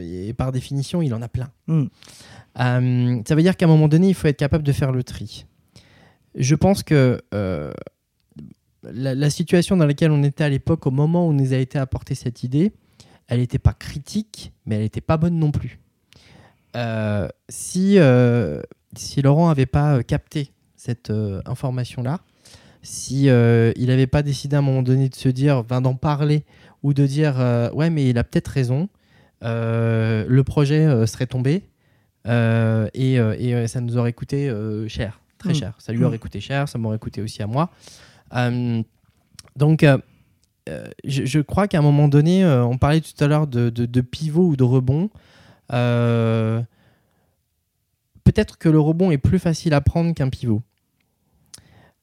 [0.00, 1.48] et par définition, il en a plein.
[1.68, 1.86] Hmm.
[2.58, 5.04] Euh, ça veut dire qu'à un moment donné, il faut être capable de faire le
[5.04, 5.46] tri.
[6.34, 7.72] Je pense que euh,
[8.82, 12.14] la, situation dans laquelle on était à l'époque, au moment où nous a été apportée
[12.14, 12.72] cette idée,
[13.28, 15.80] elle n'était pas critique, mais elle n'était pas bonne non plus.
[16.76, 17.98] Euh, si,
[18.96, 21.12] si Laurent n'avait pas capté cette
[21.46, 22.20] information-là,
[22.82, 26.44] si il n'avait pas décidé à un moment donné de se dire, d'en parler,
[26.82, 28.88] ou de dire, ouais, mais il a peut-être raison,
[29.42, 31.64] le projet serait tombé,
[32.26, 34.52] euh, et, euh, euh, ça nous aurait coûté
[34.88, 35.54] cher, très mm.
[35.54, 35.74] cher.
[35.78, 36.20] Ça lui aurait mm.
[36.20, 37.70] coûté cher, ça m'aurait coûté aussi à moi.
[39.56, 39.84] donc,
[41.04, 44.56] je, crois qu'à un moment donné, on parlait tout à l'heure de, de, pivot ou
[44.56, 45.10] de rebond.
[48.24, 50.62] Peut-être que le rebond est plus facile à prendre qu'un pivot.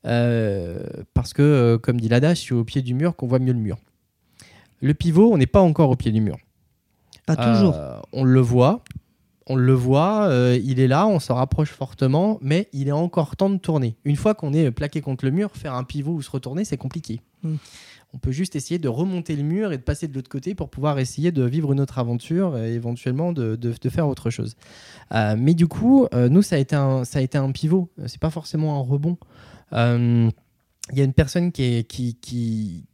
[0.04, 3.78] parce que, comme dit l'adage, c'est au pied du mur qu'on voit mieux le mur.
[4.80, 6.38] Le pivot, on n'est pas encore au pied du mur.
[7.26, 7.76] Pas toujours.
[8.14, 8.84] on le voit,
[9.50, 13.36] on le voit, euh, il est là, on se rapproche fortement, mais il est encore
[13.38, 13.96] temps de tourner.
[14.04, 16.78] Une fois qu'on est plaqué contre le mur, faire un pivot ou se retourner, c'est
[16.78, 17.22] compliqué.
[17.44, 17.56] Hmm.
[18.14, 20.70] On peut juste essayer de remonter le mur et de passer de l'autre côté pour
[20.70, 23.58] pouvoir essayer de vivre une autre aventure et éventuellement de,
[23.90, 24.56] faire autre chose.
[25.14, 27.90] Euh, mais du coup, euh, nous, ça a été un, ça a été un pivot.
[28.06, 29.18] C'est pas forcément un rebond.
[29.74, 32.86] Il y a une personne qui, qui, qui,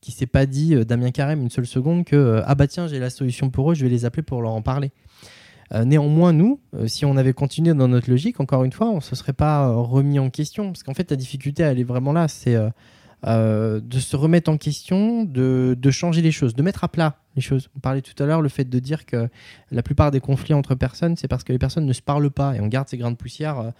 [0.00, 3.10] qui s'est pas dit, Damien Carême, une seule seconde, que ah bah tiens, j'ai la
[3.10, 4.90] solution pour eux, je vais les appeler pour leur en parler.
[5.74, 8.96] Euh, néanmoins, nous, euh, si on avait continué dans notre logique, encore une fois, on
[8.96, 10.66] ne se serait pas euh, remis en question.
[10.66, 12.28] Parce qu'en fait, la difficulté, elle est vraiment là.
[12.28, 12.56] C'est
[13.24, 17.68] de se remettre en question, de, changer les choses, de mettre à plat les choses.
[17.76, 19.28] On parlait tout à l'heure le fait de dire que
[19.72, 22.54] la plupart des conflits entre personnes, c'est parce que les personnes ne se parlent pas
[22.54, 23.72] et on garde ces grains de poussière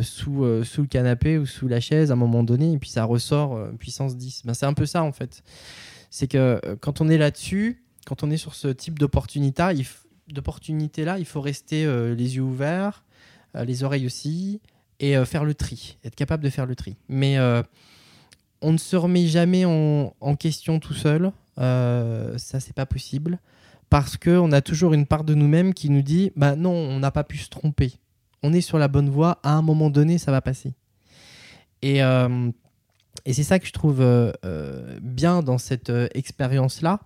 [0.00, 3.04] sous, sous le canapé ou sous la chaise à un moment donné et puis ça
[3.04, 4.46] ressort puissance 10.
[4.46, 5.42] Ben, c'est un peu ça en fait.
[6.08, 9.84] C'est que quand on est là-dessus, quand on est sur ce type d'opportunité, il,
[10.32, 13.04] d'opportunités-là, il faut rester euh, les yeux ouverts,
[13.54, 14.60] euh, les oreilles aussi,
[15.00, 16.96] et euh, faire le tri, être capable de faire le tri.
[17.08, 17.38] Mais
[18.60, 23.38] on ne se remet jamais en, question tout seul, ça c'est pas possible,
[23.90, 27.10] parce qu'on a toujours une part de nous-mêmes qui nous dit, bah non, on n'a
[27.10, 27.92] pas pu se tromper,
[28.42, 30.74] on est sur la bonne voie, à un moment donné, ça va passer.
[31.82, 34.04] Et, et c'est ça que je trouve
[35.00, 37.00] bien dans cette expérience-là,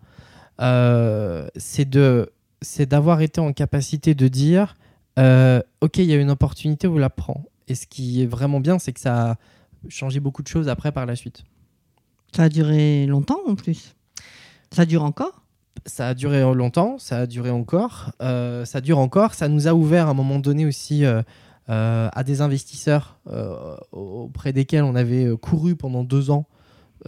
[1.56, 4.76] c'est de c'est d'avoir été en capacité de dire
[5.18, 8.60] euh, ok il y a une opportunité on la prend et ce qui est vraiment
[8.60, 9.36] bien c'est que ça a
[9.88, 11.44] changé beaucoup de choses après par la suite.
[12.34, 13.94] Ça a duré longtemps en plus?
[14.70, 15.42] Ça dure encore?
[15.84, 18.12] Ça a duré longtemps ça a duré encore.
[18.22, 19.34] Euh, ça dure encore.
[19.34, 21.22] Ça nous a ouvert à un moment donné aussi euh,
[21.68, 23.18] à des investisseurs
[23.92, 26.46] auprès desquels on avait couru pendant deux ans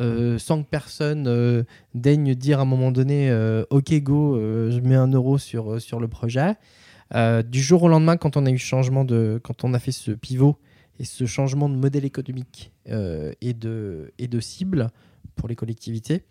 [0.00, 1.62] euh, sans que personne euh,
[1.94, 6.00] daigne dire à un moment donné euh, ok go je mets un euro sur, sur
[6.00, 6.54] le projet.
[7.46, 10.10] Du jour au lendemain quand on a eu changement de quand on a fait ce
[10.10, 10.56] pivot
[10.98, 14.90] et ce changement de modèle économique et, de, et de cible
[15.36, 16.24] pour les collectivités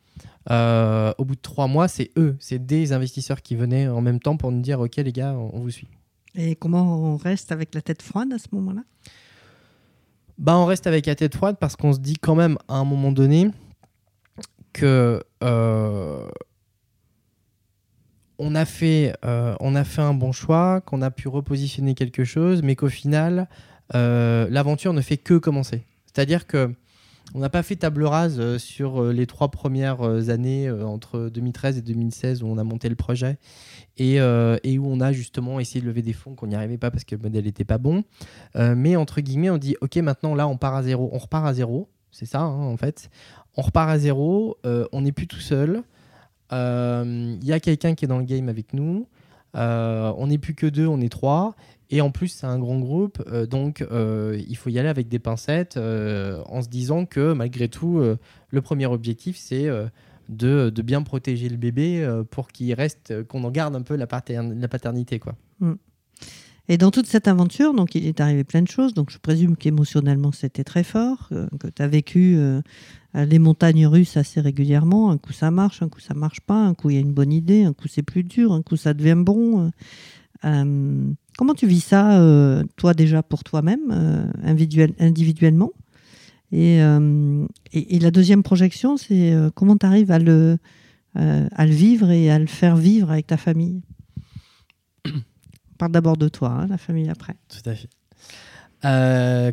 [0.49, 4.36] au bout de trois mois c'est eux c'est des investisseurs qui venaient en même temps
[4.36, 5.88] pour nous dire ok les gars on vous suit.
[6.36, 8.82] Et comment on reste avec la tête froide à ce moment là
[10.43, 12.84] bah, on reste avec la tête froide parce qu'on se dit quand même à un
[12.84, 13.49] moment donné
[14.73, 16.27] que euh,
[18.38, 22.25] on, a fait, euh, on a fait un bon choix, qu'on a pu repositionner quelque
[22.25, 23.47] chose, mais qu'au final,
[23.95, 25.86] euh, l'aventure ne fait que commencer.
[26.08, 26.73] C'est-à-dire que
[27.36, 31.29] on n'a pas fait table rase euh, sur euh, les trois premières euh, années entre
[31.29, 33.38] 2013 et 2016 où on a monté le projet
[33.97, 37.03] et, où on a justement essayé de lever des fonds qu'on n'y arrivait pas parce
[37.03, 38.03] que le modèle n'était pas bon.
[38.55, 41.12] mais entre guillemets, on dit ok, maintenant là, on part à zéro.
[41.13, 41.89] On repart à zéro.
[42.12, 43.12] C'est ça, hein, en fait.
[43.55, 44.57] On repart à zéro.
[44.63, 45.83] on n'est plus tout seul.
[46.51, 49.07] Il y a quelqu'un qui est dans le game avec nous.
[49.53, 51.55] on n'est plus que deux, on est trois.
[51.93, 55.10] Et en plus, c'est un grand groupe, euh, donc euh, il faut y aller avec
[55.10, 58.01] des pincettes euh, en se disant que malgré tout,
[58.49, 59.67] le premier objectif, c'est
[60.27, 64.41] de, bien protéger le bébé pour qu'il reste, qu'on en garde un peu la, pater-
[64.41, 65.19] la paternité.
[65.19, 65.36] Quoi.
[66.67, 68.95] Et dans toute cette aventure, donc il est arrivé plein de choses.
[68.95, 71.29] Donc je présume qu'émotionnellement c'était très fort,
[71.60, 72.39] que tu as vécu
[73.13, 75.12] les montagnes russes assez régulièrement.
[75.12, 77.13] Un coup ça marche, un coup ça marche pas, un coup il y a une
[77.13, 79.71] bonne idée, un coup c'est plus dur, un coup ça devient bon.
[81.38, 85.72] Comment tu vis ça, euh, toi déjà pour toi-même, euh, individuel- individuellement?
[86.52, 90.60] Et, euh, et, la deuxième projection, c'est comment tu arrives à le,
[91.60, 93.82] vivre et à le faire vivre avec ta famille?
[95.06, 97.36] On parle d'abord de toi, hein, la famille après.
[97.50, 97.89] Tout à fait.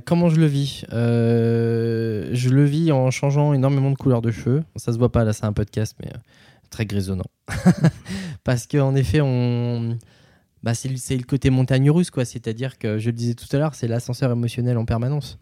[0.05, 0.85] Comment je le vis?
[0.91, 4.63] Je le vis en changeant énormément de couleur de cheveux.
[4.77, 6.13] Ça se voit pas là, c'est un podcast, mais
[6.69, 7.31] très grisonnant.
[8.45, 9.97] Parce qu'en effet, on,
[10.63, 12.25] bah, c'est le, côté montagne russe, quoi.
[12.25, 15.39] C'est-à-dire que je le disais tout à l'heure, c'est l'ascenseur émotionnel en permanence.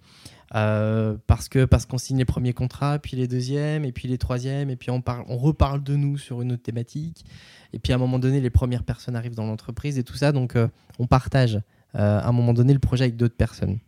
[0.55, 4.17] Euh, parce que parce qu'on signe les premiers contrats, puis les deuxièmes, et puis les
[4.17, 7.25] troisièmes, et puis on, parle, on reparle de nous sur une autre thématique.
[7.73, 10.33] Et puis à un moment donné, les premières personnes arrivent dans l'entreprise et tout ça,
[10.33, 11.57] donc euh, on partage
[11.97, 13.79] euh, à un moment donné le projet avec d'autres personnes.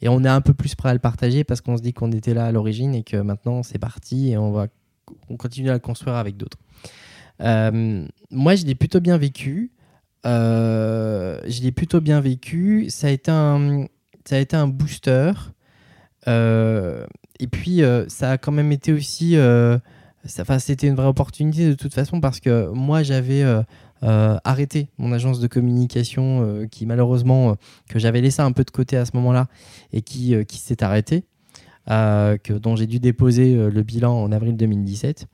[0.00, 2.12] Et on est un peu plus prêt à le partager parce qu'on se dit qu'on
[2.12, 4.68] était là à l'origine et que maintenant c'est parti et on va
[5.28, 6.56] on continue à le construire avec d'autres.
[7.40, 9.72] Moi, je l'ai plutôt bien vécu.
[10.26, 12.86] Euh, je l'ai plutôt bien vécu.
[12.90, 13.86] Ça a été un,
[14.24, 15.32] ça a été un booster.
[16.28, 17.06] Euh,
[17.38, 19.36] et puis, euh, ça a quand même été aussi.
[20.38, 23.44] enfin, C'était une vraie opportunité de toute façon parce que moi, j'avais
[24.02, 27.56] arrêté mon agence de communication qui, malheureusement,
[27.88, 29.48] que j'avais laissé un peu de côté à ce moment-là
[29.92, 31.24] et qui, qui s'est arrêtée.
[31.90, 35.26] Euh, que, dont j'ai dû déposer euh, le bilan en avril 2017.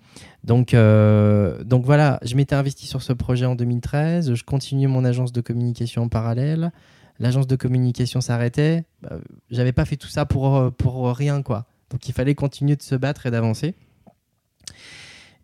[0.42, 5.04] Donc, euh, donc voilà, je m'étais investi sur ce projet en 2013, je continuais mon
[5.04, 6.72] agence de communication en parallèle,
[7.18, 9.18] l'agence de communication s'arrêtait, bah,
[9.50, 11.66] j'avais pas fait tout ça pour, pour rien quoi.
[11.90, 13.74] Donc il fallait continuer de se battre et d'avancer.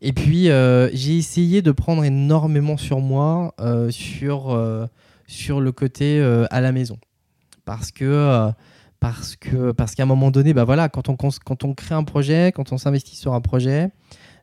[0.00, 3.54] Et puis j'ai essayé de prendre énormément sur moi
[3.90, 4.88] sur,
[5.26, 6.96] sur le côté à la maison.
[7.66, 8.50] Parce que
[9.02, 11.16] parce que parce qu'à un moment donné, bah voilà, quand on,
[11.74, 13.90] crée un projet, quand on s'investit sur un projet,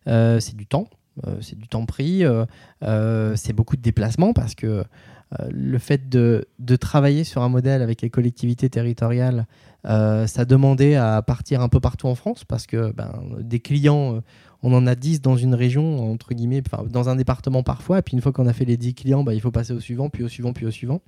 [0.08, 0.89] euh, c'est du temps,
[1.26, 4.84] euh, c'est du temps pris, euh, c'est beaucoup de déplacements parce que
[5.50, 6.45] le fait de,
[6.76, 9.48] travailler sur un modèle avec les collectivités territoriales,
[9.86, 14.22] ça demandait à partir un peu partout en France parce que ben, des clients,
[14.62, 18.15] on en a 10 dans une région, entre guillemets, dans un département parfois, et puis
[18.15, 20.24] une fois qu'on a fait les 10 clients, bah, il faut passer au suivant, puis
[20.24, 21.02] au suivant, puis au suivant.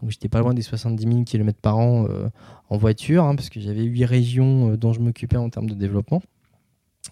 [0.00, 2.28] Donc j'étais pas loin des 70 000 km par an euh,
[2.68, 5.74] en voiture, hein, parce que j'avais 8 régions euh, dont je m'occupais en termes de
[5.74, 6.22] développement.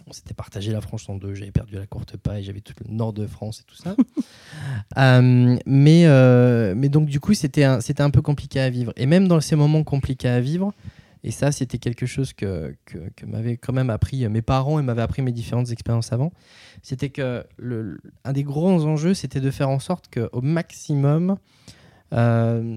[0.08, 2.92] On s'était partagé la France en deux, j'avais perdu la courte paille, j'avais tout le
[2.92, 3.96] nord de France et tout ça.
[4.96, 6.04] Euh, mais,
[6.74, 8.92] mais donc du coup, c'était un, un peu compliqué à vivre.
[8.96, 10.72] Et même dans ces moments compliqués à vivre,
[11.24, 14.82] et ça, c'était quelque chose que, que, que m'avaient quand même appris mes parents et
[14.82, 16.32] m'avaient appris mes différentes expériences avant.
[16.82, 21.38] C'était que le, un des gros enjeux, c'était de faire en sorte qu'au maximum,
[22.14, 22.76] euh,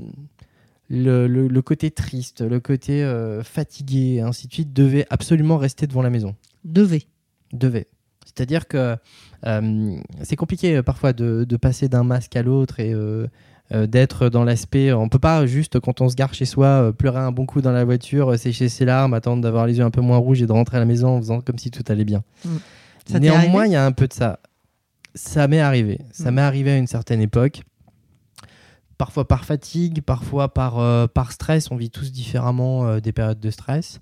[0.89, 5.57] le, le- le côté triste, le côté euh, fatigué, et ainsi de suite, devait absolument
[5.57, 6.35] rester devant la maison.
[6.63, 7.03] Devait.
[7.53, 7.87] Devait.
[8.25, 8.95] C'est-à-dire que
[9.45, 13.27] euh, c'est compliqué parfois de, de passer d'un masque à l'autre et euh,
[13.87, 14.93] d'être dans l'aspect.
[14.93, 17.71] On peut pas juste, quand on se gare chez soi, pleurer un bon coup dans
[17.71, 20.51] la voiture, sécher ses larmes, attendre d'avoir les yeux un peu moins rouges et de
[20.51, 22.23] rentrer à la maison en faisant comme si tout allait bien.
[22.45, 22.49] Mm.
[23.05, 24.39] Ça Néanmoins, il y a un peu de ça.
[25.15, 25.99] Ça m'est arrivé.
[26.11, 26.35] Ça Mm.
[26.35, 27.61] m'est arrivé à une certaine époque.
[28.97, 31.69] Parfois par fatigue, parfois par, euh, par stress.
[31.71, 33.99] On vit tous différemment euh, des périodes de stress.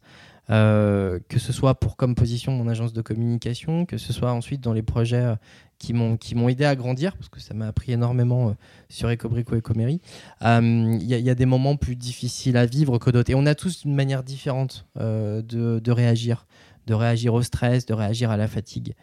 [0.51, 4.61] Euh, que ce soit pour comme position mon agence de communication, que ce soit ensuite
[4.61, 5.33] dans les projets
[5.79, 8.55] qui m'ont qui m'ont aidé à grandir, parce que ça m'a appris énormément
[8.87, 10.01] sur Ecobrico et Ecoméry.
[10.43, 13.31] Euh, Il y, a- des moments plus difficiles à vivre que d'autres.
[13.31, 15.41] Et on a tous une manière différente de,
[15.83, 16.45] de réagir,
[16.85, 18.93] de réagir au stress, de réagir à la fatigue.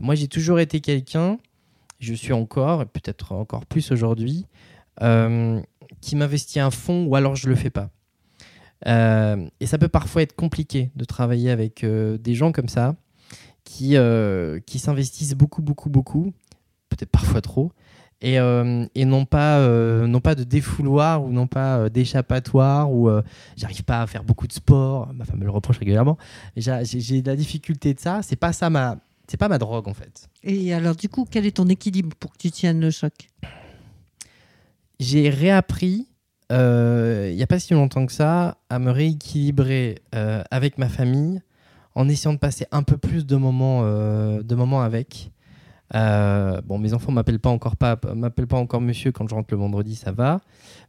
[0.00, 1.38] Moi, j'ai toujours été quelqu'un,
[2.00, 4.46] je suis encore, et peut-être encore plus aujourd'hui,
[4.98, 7.90] qui m'investit à fond ou alors je le fais pas.
[8.86, 12.94] Euh, et ça peut parfois être compliqué de travailler avec euh, des gens comme ça,
[13.64, 16.32] qui, euh, qui s'investissent beaucoup, beaucoup, beaucoup,
[16.90, 17.72] peut-être parfois trop,
[18.20, 22.92] et, euh, et non, pas, euh, non pas de défouloir ou non pas euh, d'échappatoire,
[22.92, 23.22] ou euh,
[23.56, 26.18] j'arrive pas à faire beaucoup de sport, ma femme me le reproche régulièrement,
[26.56, 29.88] j'ai j'ai de la difficulté de ça, c'est pas ça ma, c'est pas ma drogue
[29.88, 30.28] en fait.
[30.42, 33.12] Et alors, du coup, quel est ton équilibre pour que tu tiennes le choc?
[34.98, 36.08] J'ai réappris,
[36.52, 40.88] euh, il n'y a pas si longtemps que ça, à me rééquilibrer euh, avec ma
[40.88, 41.42] famille
[41.94, 45.30] en essayant de passer un peu plus de moments, euh, de moments avec.
[45.92, 49.58] Bon, mes enfants m'appellent pas encore pas m'appellent pas encore monsieur quand je rentre le
[49.58, 50.40] vendredi, ça va.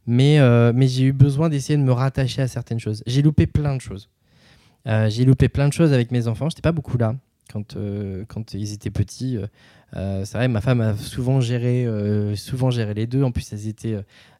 [0.06, 0.38] Mais,
[0.72, 3.02] mais j'ai eu besoin d'essayer de me rattacher à certaines choses.
[3.06, 4.10] J'ai loupé plein de choses.
[4.86, 6.48] J'ai loupé plein de choses avec mes enfants.
[6.48, 7.14] J'étais pas beaucoup là
[7.50, 7.76] quand,
[8.28, 9.38] quand ils étaient petits.
[9.92, 11.86] c'est vrai, ma femme a souvent géré,
[12.36, 13.22] souvent géré les deux.
[13.22, 13.96] En plus, elles étaient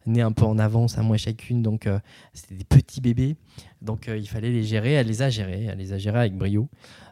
[0.07, 1.89] nées un peu en avance à moi chacune, donc
[2.33, 3.37] c'était des petits bébés.
[3.83, 4.93] Donc il fallait les gérer.
[4.93, 6.69] Elle les a gérés, elle les a gérés avec brio.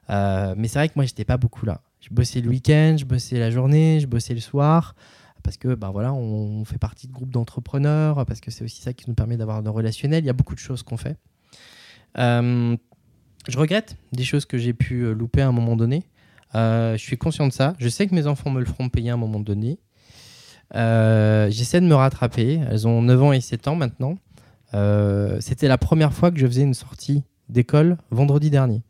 [0.09, 1.81] mais c'est vrai que moi, j'étais pas beaucoup là.
[2.01, 4.95] Je bossais le week-end, je bossais la journée, je bossais le soir
[5.47, 8.93] parce que ben voilà, on fait partie de groupes d'entrepreneurs, parce que c'est aussi ça
[8.93, 10.25] qui nous permet d'avoir un relationnel.
[10.25, 11.17] Il y a beaucoup de choses qu'on fait.
[12.19, 12.77] Euh,
[13.49, 16.05] je regrette des choses que j'ai pu euh, louper à un moment donné.
[16.55, 17.75] Euh, je suis conscient de ça.
[17.79, 19.79] Je sais que mes enfants me le feront payer à un moment donné.
[20.73, 22.61] J'essaie de me rattraper.
[22.71, 24.19] Elles ont 9 ans et 7 ans maintenant.
[25.41, 28.83] C'était la première fois que je faisais une sortie d'école vendredi dernier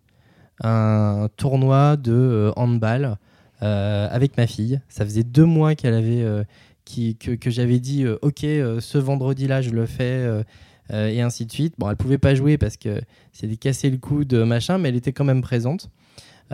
[0.63, 3.17] un tournoi de euh, handball
[3.63, 4.81] euh, avec ma fille.
[4.89, 6.45] Ça faisait deux mois qu'elle avait, euh,
[6.85, 10.45] que, j'avais dit ok, ce vendredi-là, je le fais.
[10.91, 11.75] Et ainsi de suite.
[11.79, 13.01] Bon, elle pouvait pas jouer parce que
[13.33, 15.91] c'était cassé le coude, machin, mais elle était quand même présente.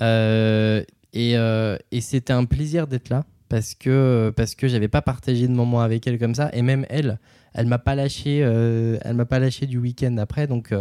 [0.01, 0.53] et,
[1.13, 5.83] et c'était un plaisir d'être là parce que parce que j'avais pas partagé de moments
[5.83, 6.51] avec elle comme ça.
[6.55, 7.19] Et même elle,
[7.53, 10.47] elle m'a pas lâché, elle m'a pas lâché du week-end après.
[10.47, 10.75] Donc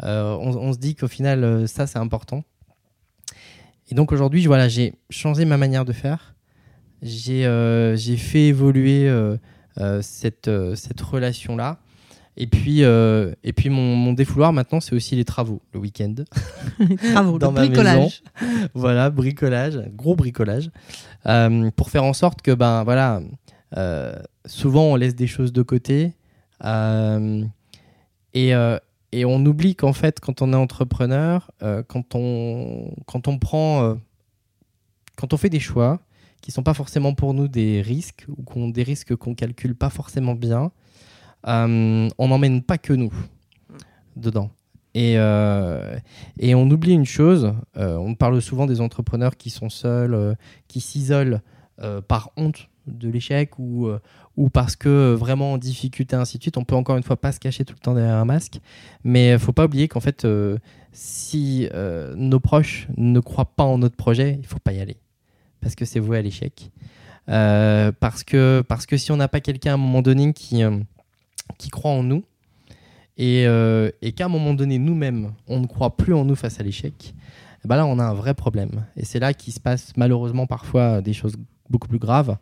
[0.00, 2.44] on, se dit qu'au final, ça c'est important.
[3.90, 6.34] Et donc aujourd'hui, voilà, j'ai changé ma manière de faire.
[7.02, 9.36] J'ai euh, fait évoluer euh,
[9.78, 11.78] euh, cette, cette relation-là.
[12.36, 16.14] Et puis, et puis mon, mon défouloir maintenant, c'est aussi les travaux le week-end.
[17.12, 18.22] travaux, dans ma bricolage.
[18.40, 18.68] Maison.
[18.74, 20.70] Voilà, bricolage, gros bricolage.
[21.76, 23.20] pour faire en sorte que, ben voilà,
[24.46, 26.12] souvent on laisse des choses de côté.
[28.34, 28.54] et,
[29.14, 33.84] et on oublie qu'en fait, quand on est entrepreneur, euh, quand, on, quand on prend,
[33.84, 33.94] euh,
[35.16, 36.00] quand on fait des choix
[36.42, 39.88] qui sont pas forcément pour nous des risques ou qu'on des risques qu'on calcule pas
[39.88, 40.68] forcément bien, euh,
[41.44, 43.12] on n'emmène pas que nous
[44.16, 44.50] dedans.
[44.94, 50.36] Et, et on oublie une chose, on parle souvent des entrepreneurs qui sont seuls,
[50.68, 51.40] qui s'isolent
[52.06, 54.00] par honte de l'échec ou, euh,
[54.36, 56.56] ou parce que euh, vraiment en difficulté, ainsi de suite.
[56.56, 58.60] On peut encore une fois pas se cacher tout le temps derrière un masque.
[59.04, 60.58] Mais il faut pas oublier qu'en fait, euh,
[60.92, 61.68] si
[62.16, 64.96] nos proches ne croient pas en notre projet, il faut pas y aller.
[65.60, 66.70] Parce que c'est voué à l'échec.
[67.26, 70.62] parce, que, parce que si on n'a pas quelqu'un à un moment donné qui,
[71.58, 72.24] qui croit en nous,
[73.16, 73.44] et,
[74.02, 77.14] et qu'à un moment donné, nous-mêmes, on ne croit plus en nous face à l'échec,
[77.64, 78.86] eh ben là, on a un vrai problème.
[78.96, 81.36] Et c'est là qu'il se passe malheureusement parfois des choses
[81.70, 82.36] beaucoup plus graves.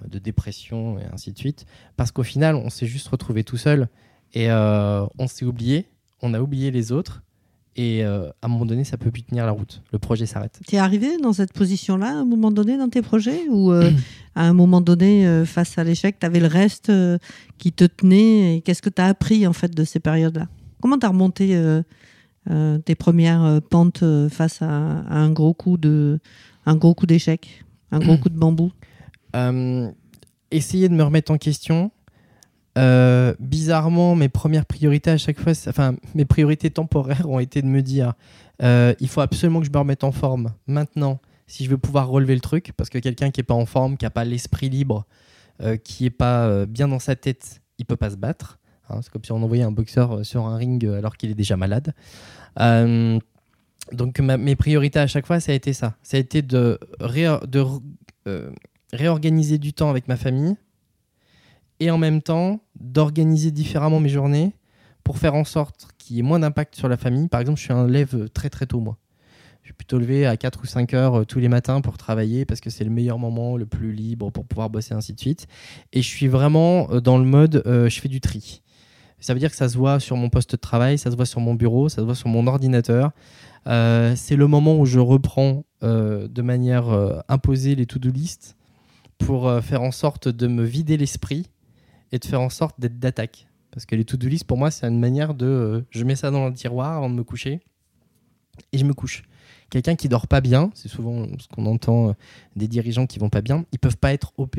[0.00, 1.66] Euh, de dépression et ainsi de suite.
[1.96, 3.88] Parce qu'au final, on s'est juste retrouvé tout seul
[4.32, 5.86] et euh, on s'est oublié,
[6.22, 7.22] on a oublié les autres.
[7.76, 9.82] Et euh, à un moment donné, ça peut plus tenir la route.
[9.92, 10.60] Le projet s'arrête.
[10.66, 13.72] Tu es arrivé dans cette position-là à un moment donné dans tes projets Ou
[14.34, 16.92] à un moment donné, face à l'échec, tu avais le reste
[17.56, 20.48] qui te tenait Qu'est-ce que tu as appris en fait de ces périodes-là?
[20.82, 21.58] Comment tu as remonté
[22.84, 26.18] tes premières pentes face à, à, un gros coup de
[26.66, 28.70] un gros coup d'échec, un gros coup de bambou?
[29.34, 29.90] Euh,
[30.50, 31.90] essayer de me remettre en question.
[32.78, 37.66] Euh, bizarrement, mes premières priorités à chaque fois, enfin mes priorités temporaires ont été de
[37.66, 38.14] me dire
[38.62, 42.08] euh, il faut absolument que je me remette en forme maintenant si je veux pouvoir
[42.08, 44.70] relever le truc, parce que quelqu'un qui n'est pas en forme, qui n'a pas l'esprit
[44.70, 45.04] libre,
[45.84, 48.58] qui n'est pas bien dans sa tête, il peut pas se battre.
[48.88, 49.00] Hein.
[49.02, 51.92] c'est comme si on envoyait un boxeur sur un ring alors qu'il est déjà malade.
[52.56, 55.94] donc mes priorités à chaque fois, ça a été ça.
[56.02, 56.78] Ça a été de
[58.94, 60.56] réorganiser du temps avec ma famille
[61.82, 64.52] et en même temps d'organiser différemment mes journées
[65.02, 67.26] pour faire en sorte qu'il y ait moins d'impact sur la famille.
[67.26, 68.98] Par exemple, je suis un lève très très tôt moi.
[69.62, 72.44] Je suis plutôt levé à 4 ou 5 heures euh, tous les matins pour travailler
[72.44, 75.46] parce que c'est le meilleur moment, le plus libre pour pouvoir bosser, ainsi de suite.
[75.92, 78.62] Et je suis vraiment euh, dans le mode, euh, je fais du tri.
[79.18, 81.26] Ça veut dire que ça se voit sur mon poste de travail, ça se voit
[81.26, 83.12] sur mon bureau, ça se voit sur mon ordinateur.
[83.64, 86.86] c'est le moment où je reprends de manière
[87.28, 88.56] imposée les to-do list
[89.18, 91.46] pour faire en sorte de me vider l'esprit
[92.12, 93.46] et de faire en sorte d'être d'attaque.
[93.70, 95.46] Parce que les to-do list, pour moi, c'est une manière de.
[95.46, 97.60] Euh, je mets ça dans le tiroir avant de me coucher
[98.72, 99.22] et je me couche.
[99.70, 102.12] Quelqu'un qui dort pas bien, c'est souvent ce qu'on entend euh,
[102.54, 104.58] des dirigeants qui vont pas bien, ils peuvent pas être OP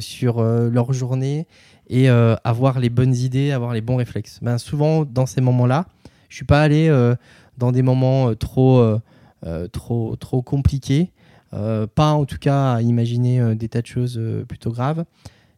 [0.00, 1.46] sur leur journée
[1.90, 4.38] et avoir les bonnes idées, avoir les bons réflexes.
[4.40, 5.86] Ben, souvent, dans ces moments-là,
[6.30, 6.88] je suis pas allé
[7.58, 8.98] dans des moments trop,
[9.70, 11.12] trop, trop compliqués
[11.54, 15.04] euh, pas en tout cas à imaginer euh, des tas de choses euh, plutôt graves.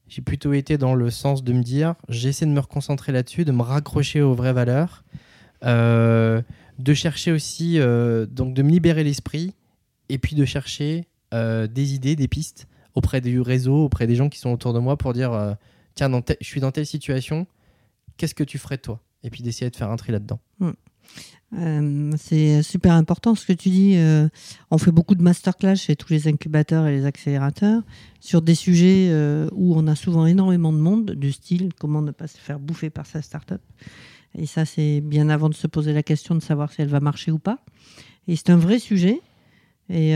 [0.09, 3.53] J'ai plutôt été dans le sens de me dire, j'essaie de me reconcentrer là-dessus, de
[3.53, 5.05] me raccrocher aux vraies valeurs,
[5.63, 9.55] de chercher aussi, donc de me libérer l'esprit,
[10.09, 14.41] et puis de chercher des idées, des pistes auprès du réseau, auprès des gens qui
[14.41, 15.55] sont autour de moi pour dire euh,
[15.95, 17.47] tiens, dans je suis dans telle situation,
[18.17, 19.01] qu'est-ce que tu ferais toi?
[19.23, 20.41] Et puis d'essayer de faire un tri là-dedans.
[21.55, 23.95] Euh, c'est super important ce que tu dis.
[23.97, 24.29] euh,
[24.71, 27.83] on fait beaucoup de masterclass chez tous les incubateurs et les accélérateurs
[28.21, 32.11] sur des sujets euh, où on a souvent énormément de monde, du style comment ne
[32.11, 33.63] pas se faire bouffer par sa start-up.
[34.37, 37.01] Et ça, c'est bien avant de se poser la question de savoir si elle va
[37.01, 37.61] marcher ou pas.
[38.29, 39.21] Et c'est un vrai sujet.
[39.89, 40.15] Et,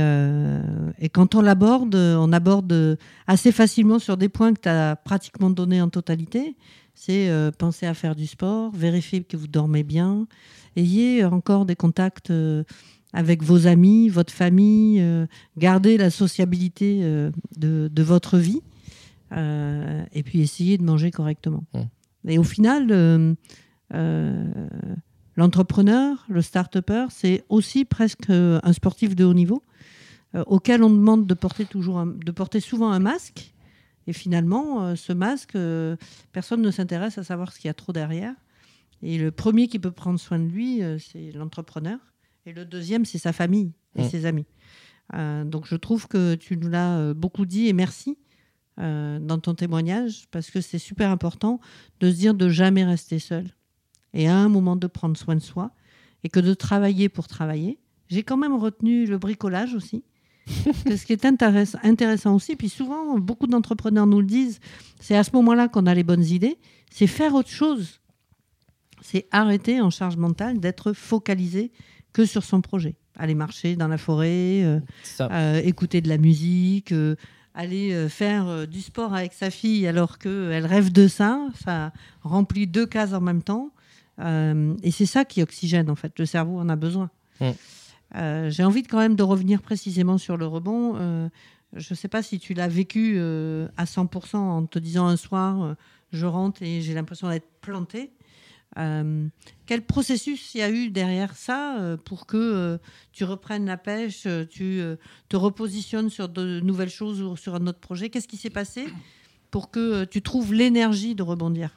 [1.13, 5.81] quand on l'aborde, on aborde assez facilement sur des points que tu as pratiquement donnés
[5.81, 6.57] en totalité.
[6.95, 10.27] C'est penser à faire du sport, vérifier que vous dormez bien,
[10.77, 12.65] ayez encore des contacts euh,
[13.13, 18.63] avec vos amis, votre famille, euh, gardez la sociabilité euh, de, de votre vie,
[19.33, 21.65] et puis essayez de manger correctement.
[21.73, 22.31] Mm.
[22.31, 23.37] Et au final,
[25.37, 29.63] l'entrepreneur, le start-upper, c'est aussi presque un sportif de haut niveau,
[30.47, 33.53] auquel on demande de porter, toujours un- de porter souvent un masque.
[34.07, 35.97] Et finalement, euh, ce masque, euh,
[36.33, 38.35] personne ne s'intéresse à savoir ce qu'il y a trop derrière.
[39.03, 41.99] Et le premier qui peut prendre soin de lui, euh, c'est l'entrepreneur.
[42.47, 44.09] Et le deuxième, c'est sa famille et Mm.
[44.11, 44.47] ses amis.
[45.15, 48.17] Euh, donc je trouve que tu nous l'as euh, beaucoup dit et merci
[48.79, 51.59] euh, dans ton témoignage parce que c'est super important
[51.99, 53.47] de se dire de jamais rester seul
[54.15, 55.73] et à un moment de prendre soin de soi
[56.23, 57.81] et que de travailler pour travailler.
[58.09, 60.05] J'ai quand même retenu le bricolage aussi.
[60.47, 64.61] ce qui est intéress- intéressant aussi, puis souvent beaucoup d'entrepreneurs nous le disent,
[65.01, 66.57] c'est à ce moment-là qu'on a les bonnes idées,
[66.91, 68.00] c'est faire autre chose.
[69.03, 71.73] C'est arrêter en charge mentale d'être focalisé
[72.13, 72.97] que sur son projet.
[73.17, 74.81] Aller marcher dans la forêt, euh,
[75.21, 77.17] euh, écouter de la musique, euh,
[77.55, 81.41] aller faire du sport avec sa fille alors qu'elle rêve de ça.
[81.65, 81.93] Ça
[82.23, 83.73] remplit deux cases en même temps.
[84.19, 86.19] Et c'est ça qui oxygène, en fait.
[86.19, 87.11] Le cerveau en a besoin.
[87.41, 88.49] Mm.
[88.49, 90.95] J'ai envie de, quand même de revenir précisément sur le rebond.
[91.75, 95.75] Je ne sais pas si tu l'as vécu à 100% en te disant un soir,
[96.13, 98.13] je rentre et j'ai l'impression d'être planté.
[98.79, 99.27] Euh,
[99.67, 102.79] quel processus il y a eu derrière ça euh, pour que euh,
[103.13, 104.83] tu reprennes la pêche, tu
[105.29, 108.11] te repositionnes sur de nouvelles choses ou sur un autre projet?
[108.11, 108.87] Qu'est-ce qui s'est passé
[109.51, 111.77] pour que tu trouves l'énergie de rebondir?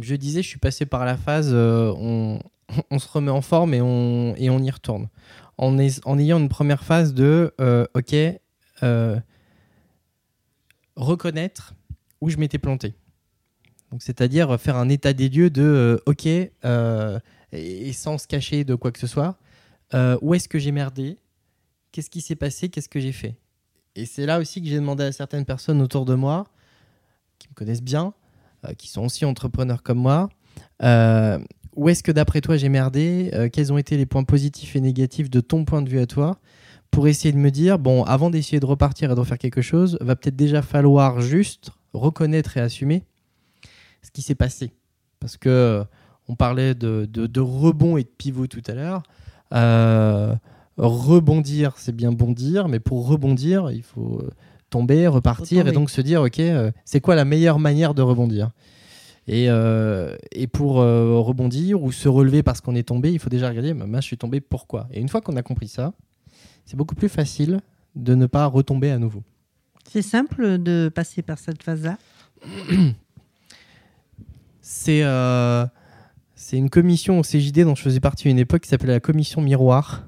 [0.00, 2.40] Je disais, je suis passé par la phase, on,
[2.90, 5.08] on se remet en forme et on, y retourne.
[5.58, 7.52] En, en ayant une première phase de,
[7.94, 8.14] ok,
[10.96, 11.74] reconnaître
[12.20, 12.94] où je m'étais planté.
[13.90, 16.28] Donc, c'est-à-dire faire un état des lieux de, euh, ok,
[16.64, 17.18] euh,
[17.52, 19.36] et, sans se cacher de quoi que ce soit,
[19.94, 21.18] euh, où est-ce que j'ai merdé
[21.90, 23.34] Qu'est-ce qui s'est passé Qu'est-ce que j'ai fait?
[23.96, 26.46] Et c'est là aussi que j'ai demandé à certaines personnes autour de moi,
[27.40, 28.14] qui me connaissent bien,
[28.78, 30.28] qui sont aussi entrepreneurs comme moi.
[31.74, 35.30] Où est-ce que d'après toi j'ai merdé Quels ont été les points positifs et négatifs
[35.30, 36.38] de ton point de vue à toi
[36.92, 39.98] Pour essayer de me dire, bon, avant d'essayer de repartir et de refaire quelque chose,
[40.00, 43.02] va peut-être déjà falloir juste reconnaître et assumer
[44.02, 44.72] ce qui s'est passé.
[45.18, 45.84] Parce que euh,
[46.28, 49.02] on parlait de, de, de rebond et de pivot tout à l'heure.
[49.52, 50.34] Euh,
[50.76, 54.30] rebondir, c'est bien bondir, mais pour rebondir, il faut euh,
[54.70, 56.40] tomber, repartir et donc se dire, ok,
[56.84, 58.50] c'est quoi la meilleure manière de rebondir?
[59.26, 63.28] Et, euh, et pour euh, rebondir ou se relever parce qu'on est tombé, il faut
[63.28, 64.88] déjà regarder, bah, moi je suis tombé, pourquoi?
[64.92, 65.92] Et une fois qu'on a compris ça,
[66.64, 67.60] c'est beaucoup plus facile
[67.94, 69.22] de ne pas retomber à nouveau.
[69.88, 71.96] C'est simple de passer par cette phase-là?
[74.72, 75.66] C'est euh,
[76.36, 79.00] c'est une commission au CJD dont je faisais partie à une époque qui s'appelait la
[79.00, 80.06] commission miroir,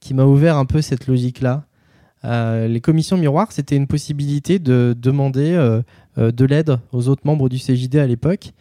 [0.00, 1.66] qui m'a ouvert un peu cette logique-là.
[2.24, 5.82] Euh, les commissions miroirs, c'était une possibilité de demander euh,
[6.16, 8.52] de l'aide aux autres membres du CJD à l'époque,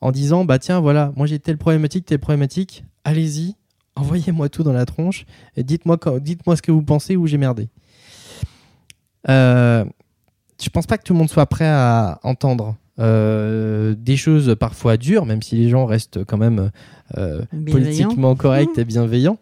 [0.00, 3.56] en disant bah tiens voilà, moi j'ai telle problématique, telle problématique, allez-y,
[3.96, 5.26] envoyez-moi tout dans la tronche
[5.56, 7.68] et dites-moi dites-moi ce que vous pensez où j'ai merdé.
[9.28, 9.84] Euh,
[10.62, 14.98] je pense pas que tout le monde soit prêt à entendre euh, des choses parfois
[14.98, 16.70] dures, même si les gens restent quand même
[17.16, 19.38] euh, politiquement corrects et bienveillants.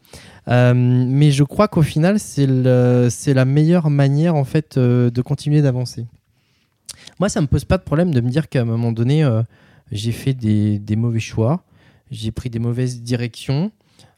[0.48, 6.07] Euh, mais je crois qu'au final, c'est la meilleure manière en fait de continuer d'avancer.
[7.18, 9.28] Moi, ça me pose pas de problème de me dire qu'à un moment donné,
[9.90, 11.64] j'ai fait des, des mauvais choix,
[12.11, 13.72] j'ai pris des mauvaises directions.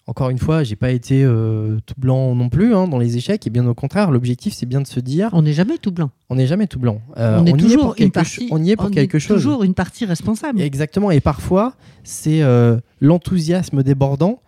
[0.09, 3.47] Encore une fois, j'ai pas été euh, tout blanc non plus hein, dans les échecs.
[3.47, 6.11] Et bien au contraire, l'objectif, c'est bien de se dire, On n'est jamais tout blanc.
[6.29, 7.01] on n'est jamais tout blanc.
[7.17, 8.49] Euh, on est y toujours pour une quelque partie.
[8.51, 9.37] on y est pour on quelque chose.
[9.37, 10.61] Toujours une partie responsable.
[10.61, 11.13] Exactement.
[11.13, 14.41] Et parfois, c'est euh, l'enthousiasme débordant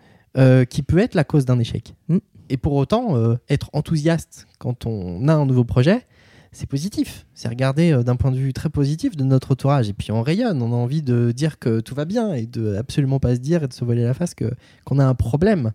[0.68, 1.94] qui peut être la cause d'un échec.
[2.08, 2.18] Mm.
[2.50, 3.16] Et pour autant,
[3.48, 6.04] être enthousiaste quand on a un nouveau projet,
[6.54, 7.26] c'est positif.
[7.34, 9.88] C'est regarder euh, d'un point de vue très positif de notre entourage.
[9.88, 12.76] Et puis on rayonne, on a envie de dire que tout va bien et de
[12.76, 14.50] absolument pas se dire et de se voiler la face que
[14.84, 15.72] qu'on a un problème.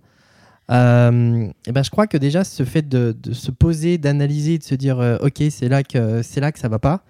[0.71, 4.75] Euh, et ben, je crois que déjà, ce fait de, se poser, d'analyser, de se
[4.75, 7.03] dire euh, Ok, c'est là, que, c'est là que ça va pas,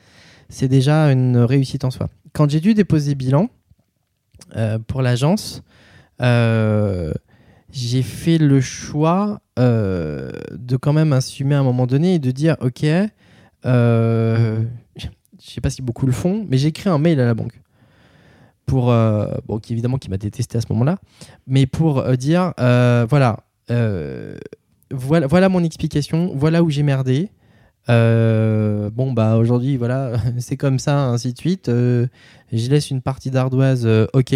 [0.49, 2.09] c'est déjà une réussite en soi.
[2.33, 3.49] Quand j'ai dû déposer bilan
[4.87, 5.61] pour l'agence,
[6.19, 12.55] j'ai fait le choix de quand même assumer à un moment donné et de dire
[12.61, 12.85] Ok,
[13.65, 14.63] euh,
[15.39, 17.59] je sais pas si beaucoup le font, mais j'ai écrit un mail à la banque.
[18.65, 19.25] Pour, euh,
[19.63, 20.99] qui évidemment, qui m'a détesté à ce moment-là,
[21.47, 23.39] mais pour euh, dire euh, voilà,
[24.91, 27.31] voilà, voilà mon explication, voilà où j'ai merdé.
[27.87, 31.65] Bon, bah aujourd'hui, voilà, c'est comme ça, ainsi de suite.
[31.67, 34.35] Je laisse une partie d'ardoise, ok,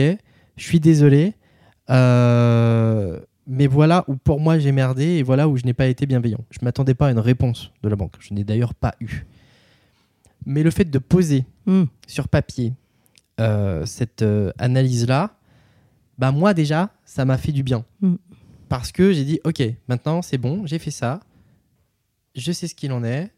[0.57, 1.35] je suis désolé.
[3.47, 6.43] Mais voilà où pour moi j'ai merdé et voilà où je n'ai pas été bienveillant.
[6.49, 8.15] Je ne m'attendais pas à une réponse de la banque.
[8.19, 9.25] Je n'ai d'ailleurs pas eu.
[10.45, 11.85] Mais le fait de poser Hmm.
[12.07, 12.73] sur papier
[13.39, 15.37] euh, cette euh, analyse-là,
[16.17, 17.85] bah moi déjà, ça m'a fait du bien.
[18.01, 18.15] Mm.
[18.67, 21.21] Parce que j'ai dit, ok, maintenant c'est bon, j'ai fait ça,
[22.35, 23.31] je sais ce qu'il en est,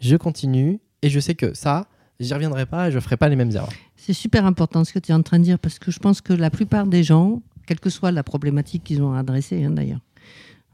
[0.00, 1.86] je continue, et je sais que ça,
[2.20, 3.72] j'y reviendrai pas et je ferai pas les mêmes erreurs.
[3.96, 6.20] C'est super important ce que tu es en train de dire parce que je pense
[6.20, 10.00] que la plupart des gens, quelle que soit la problématique qu'ils ont adressée hein, d'ailleurs,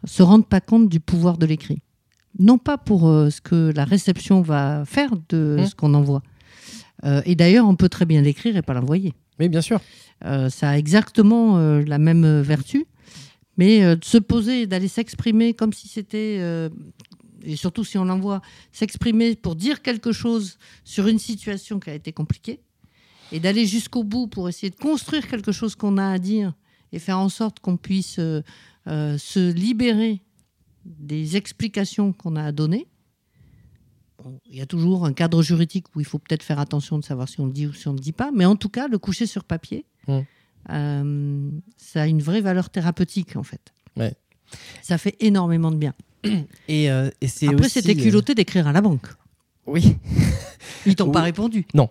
[0.04, 1.82] se rendent pas compte du pouvoir de l'écrit.
[2.38, 5.66] Non pas pour euh, ce que la réception va faire de Mmh.
[5.66, 6.22] ce qu'on envoie.
[7.04, 9.14] Euh, et d'ailleurs, on peut très bien l'écrire et pas l'envoyer.
[9.38, 9.80] Mais bien sûr,
[10.24, 12.86] Euh, ça a exactement la même vertu.
[13.56, 16.40] Mais de se poser et d'aller s'exprimer comme si c'était,
[17.44, 18.40] et surtout si on l'envoie,
[18.72, 22.60] s'exprimer pour dire quelque chose sur une situation qui a été compliquée,
[23.30, 26.52] et d'aller jusqu'au bout pour essayer de construire quelque chose qu'on a à dire
[26.92, 28.42] et faire en sorte qu'on puisse euh,
[28.86, 30.20] euh, se libérer
[30.84, 32.86] des explications qu'on a à donner.
[34.22, 37.04] Bon, il y a toujours un cadre juridique où il faut peut-être faire attention de
[37.04, 38.68] savoir si on le dit ou si on ne le dit pas, mais en tout
[38.68, 40.20] cas, le coucher sur papier, Mm.
[40.70, 43.74] euh, ça a une vraie valeur thérapeutique en fait.
[43.96, 44.14] Ouais.
[44.82, 45.92] Ça fait énormément de bien.
[46.68, 49.06] et, et c'est Après, c'était culotté d'écrire à la banque.
[49.66, 49.96] Oui,
[50.86, 51.12] Ils t'ont Oui.
[51.12, 51.66] pas répondu.
[51.74, 51.90] Non.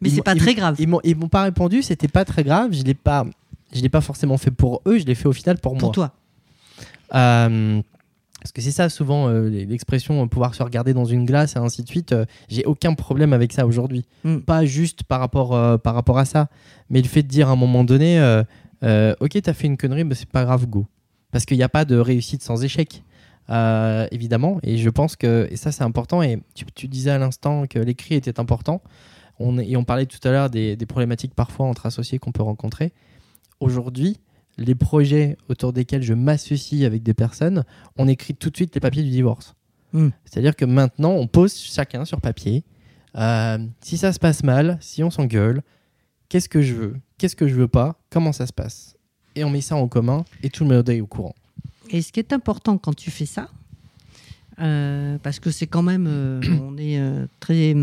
[0.00, 2.72] Mais c'est pas très grave ils m'ont pas répondu, c'était pas très grave.
[2.72, 3.26] Je l'ai pas,
[3.74, 5.92] je l'ai pas forcément fait pour eux, je l'ai fait au final pour, pour moi.
[5.92, 6.12] toi.
[7.14, 7.82] Euh,
[8.40, 11.58] parce que c'est ça souvent euh, l'expression euh, pouvoir se regarder dans une glace et
[11.58, 12.12] ainsi de suite.
[12.12, 14.04] euh, J'ai aucun problème avec ça aujourd'hui.
[14.24, 14.38] Mm.
[14.40, 16.48] Pas juste par rapport, euh, par rapport à ça,
[16.90, 18.18] mais le fait de dire à un moment donné,
[18.82, 20.86] ok, t'as fait une connerie, mais c'est pas grave, go.
[21.30, 23.02] Parce qu'il n'y a pas de réussite sans échec.
[24.10, 26.22] évidemment, et je pense que et ça c'est important.
[26.22, 28.82] Et tu, tu disais à l'instant que l'écrit était important.
[29.40, 32.42] On, et on parlait tout à l'heure des, des problématiques parfois entre associés qu'on peut
[32.42, 32.92] rencontrer.
[33.60, 34.18] Aujourd'hui,
[34.56, 37.64] les projets autour desquels je m'associe avec des personnes,
[37.96, 39.54] on écrit tout de suite les papiers du divorce.
[39.92, 40.08] Mm.
[40.24, 42.64] C'est-à-dire que maintenant, on pose chacun sur papier.
[43.16, 45.62] euh, si ça se passe mal, si on s'engueule,
[46.28, 48.96] qu'est-ce que je veux, qu'est-ce que je veux pas, comment ça se passe?
[49.36, 51.34] Et on met ça en commun et tout le monde est au courant.
[51.90, 53.48] Et ce qui est important quand tu fais ça,
[54.60, 57.00] euh, parce que c'est quand même, euh, on est
[57.40, 57.74] très,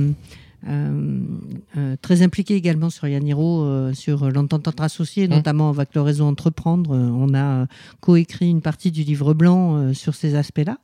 [2.02, 5.32] très impliqué également sur Yaniro, euh, sur l'entente entre associés, Mm.
[5.32, 6.92] notamment avec le réseau Entreprendre.
[6.96, 7.66] Euh, on a euh,
[8.00, 10.78] coécrit une partie du livre blanc euh, sur ces aspects-là.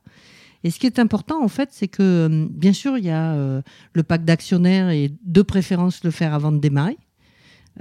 [0.64, 3.34] Et ce qui est important, en fait, c'est que, euh, bien sûr, il y a
[3.34, 3.62] euh,
[3.94, 6.98] le pacte d'actionnaires et de préférence le faire avant de démarrer.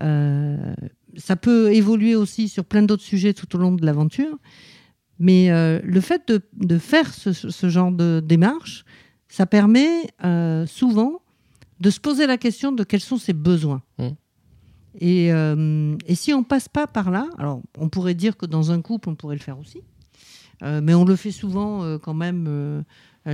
[0.03, 0.75] Euh,
[1.17, 4.37] ça peut évoluer aussi sur plein d'autres sujets tout au long de l'aventure.
[5.19, 8.85] Mais euh, le fait de, de faire ce, ce genre de démarche,
[9.29, 11.23] ça permet euh, souvent
[11.81, 13.83] de se poser la question de quels sont ses besoins.
[13.99, 14.09] Mm.
[14.99, 18.71] Et, euh, et si on passe pas par là, alors on pourrait dire que dans
[18.73, 19.83] un couple, on pourrait le faire aussi,
[20.63, 22.83] Euh, mais on le fait souvent euh, quand même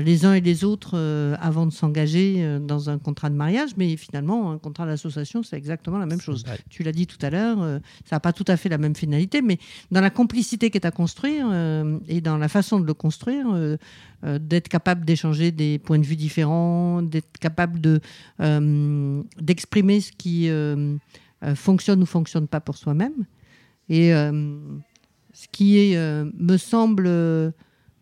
[0.00, 3.70] les uns et les autres euh, avant de s'engager euh, dans un contrat de mariage,
[3.76, 6.44] mais finalement, un contrat d'association, c'est exactement la même chose.
[6.70, 7.78] tu l'as dit tout à l'heure, euh,
[8.08, 9.58] ça n'a pas tout à fait la même finalité, mais
[9.90, 13.46] dans la complicité qui est à construire euh, et dans la façon de le construire,
[13.52, 13.76] euh,
[14.24, 18.00] euh, d'être capable d'échanger des points de vue différents, d'être capable de,
[18.40, 20.96] euh, d'exprimer ce qui euh,
[21.44, 23.26] euh, fonctionne ou fonctionne pas pour soi-même.
[23.88, 24.58] Et euh,
[25.34, 27.50] ce qui est, euh, me semble euh,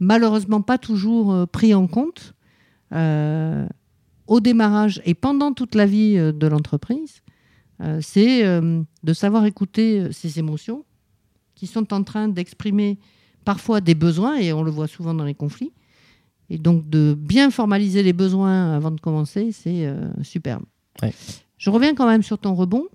[0.01, 2.35] malheureusement pas toujours euh, pris en compte
[2.93, 3.67] euh,
[4.27, 7.23] au démarrage et pendant toute la vie euh, de l'entreprise,
[7.83, 10.85] euh, c'est euh, de savoir écouter ses émotions
[11.55, 12.99] qui sont en train d'exprimer
[13.45, 15.73] parfois des besoins, et on le voit souvent dans les conflits.
[16.49, 19.89] Et donc de bien formaliser les besoins avant de commencer, c'est
[20.23, 20.63] superbe.
[21.03, 21.13] Ouais.
[21.59, 22.87] Je reviens quand même sur ton rebond.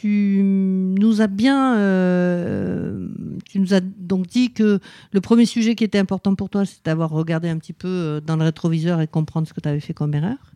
[0.00, 3.06] Tu nous as bien, euh,
[3.44, 4.80] tu nous as donc dit que
[5.12, 8.20] le premier sujet qui était important pour toi, c'est d'avoir regardé un petit peu euh,
[8.22, 10.54] dans le rétroviseur et comprendre ce que tu avais fait comme erreur.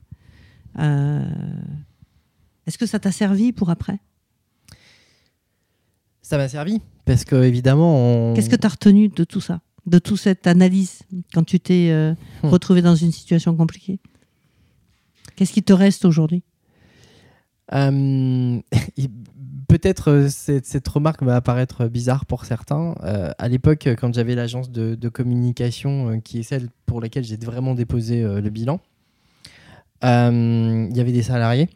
[0.78, 1.20] Euh,
[2.66, 3.98] Est-ce que ça t'a servi pour après?
[6.22, 8.34] Ça m'a servi Parce que, évidemment, on...
[8.34, 9.60] Qu'est-ce que tu as retenu de tout ça?
[9.84, 11.00] De toute cette analyse
[11.34, 12.48] quand tu t'es euh, Hmm.
[12.48, 13.98] retrouvé dans une situation compliquée?
[15.36, 16.42] Qu'est-ce qui te reste aujourd'hui?
[17.72, 18.60] Euh,
[19.74, 22.94] Peut-être euh, cette, remarque va apparaître bizarre pour certains.
[23.02, 27.36] Euh, à l'époque, quand j'avais l'agence de, communication, euh, qui est celle pour laquelle j'ai
[27.36, 28.78] vraiment déposé le bilan,
[30.00, 31.68] il y avait des salariés.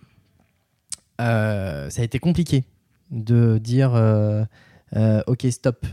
[1.18, 2.62] Ça a été compliqué
[3.10, 3.94] de dire
[5.26, 5.84] OK, stop.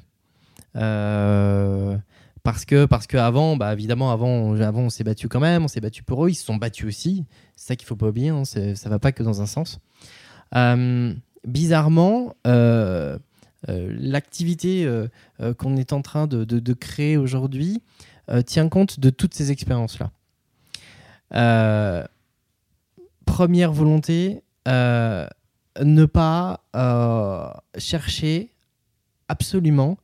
[0.75, 5.81] Parce que, parce que bah évidemment, avant, avant on s'est battu quand même, on s'est
[5.81, 7.25] battu pour eux, ils se sont battus aussi.
[7.55, 9.79] C'est ça qu'il faut pas oublier, hein, ça va pas que dans un sens.
[11.45, 13.17] Bizarrement, euh,
[13.69, 15.07] euh, l'activité euh,
[15.57, 17.81] qu'on est en train de, créer aujourd'hui
[18.45, 20.11] tient compte de toutes ces expériences-là.
[23.25, 26.63] Première volonté, ne pas
[27.77, 28.49] chercher
[29.27, 29.97] absolument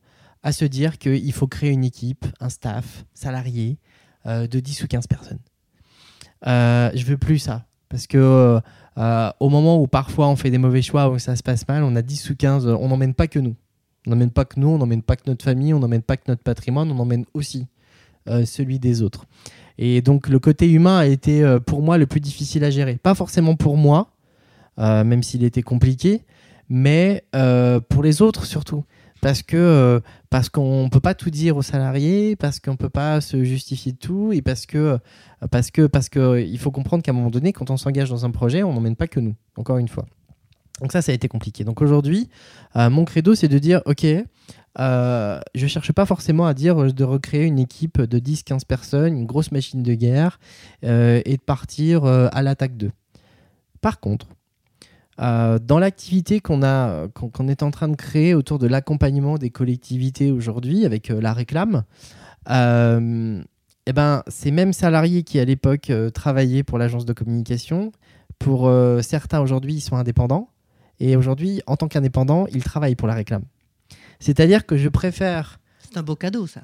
[0.44, 3.78] à se dire qu'il faut créer une équipe, un staff, salarié
[4.24, 5.40] de 10 ou 15 personnes.
[6.46, 7.64] Euh, je veux plus ça.
[7.88, 8.60] Parce que
[8.96, 11.96] au moment où parfois on fait des mauvais choix, où ça se passe mal, on
[11.96, 13.54] a 10 ou 15, on n'emmène pas que nous.
[14.06, 16.24] On n'emmène pas que nous, on n'emmène pas que notre famille, on n'emmène pas que
[16.26, 17.66] notre patrimoine, on emmène aussi
[18.28, 19.26] euh, celui des autres.
[19.78, 22.96] Et donc le côté humain a été euh, pour moi le plus difficile à gérer.
[22.96, 24.10] Pas forcément pour moi,
[24.78, 26.22] euh, même s'il était compliqué,
[26.68, 28.84] mais euh, pour les autres surtout.
[29.22, 33.22] Parce que euh, parce qu'on peut pas tout dire aux salariés, parce qu'on peut pas
[33.22, 34.98] se justifier de tout, et parce que
[35.50, 38.26] parce que parce que il faut comprendre qu'à un moment donné, quand on s'engage dans
[38.26, 39.34] un projet, on n'emmène pas que nous.
[39.56, 40.04] Encore une fois.
[40.80, 41.64] Donc ça, ça a été compliqué.
[41.64, 42.28] Donc aujourd'hui,
[42.76, 44.04] euh, mon credo, c'est de dire, ok,
[44.78, 49.26] euh, je cherche pas forcément à dire de recréer une équipe de 10-15 personnes, une
[49.26, 50.40] grosse machine de guerre,
[50.84, 52.92] euh, et de partir euh, à l'attaque d'eux.
[53.80, 54.26] Par contre,
[55.20, 57.06] euh, dans l'activité qu'on a,
[57.48, 61.84] est en train de créer autour de l'accompagnement des collectivités aujourd'hui avec euh, la réclame,
[62.50, 63.42] euh,
[63.86, 67.92] eh ben, ces mêmes salariés qui à l'époque travaillaient pour l'agence de communication,
[68.38, 70.48] pour certains aujourd'hui, ils sont indépendants.
[71.00, 73.42] Et aujourd'hui, en tant qu'indépendants, ils travaillent pour la réclame.
[74.20, 76.62] C'est-à-dire que je préfère C'est un beau cadeau, ça.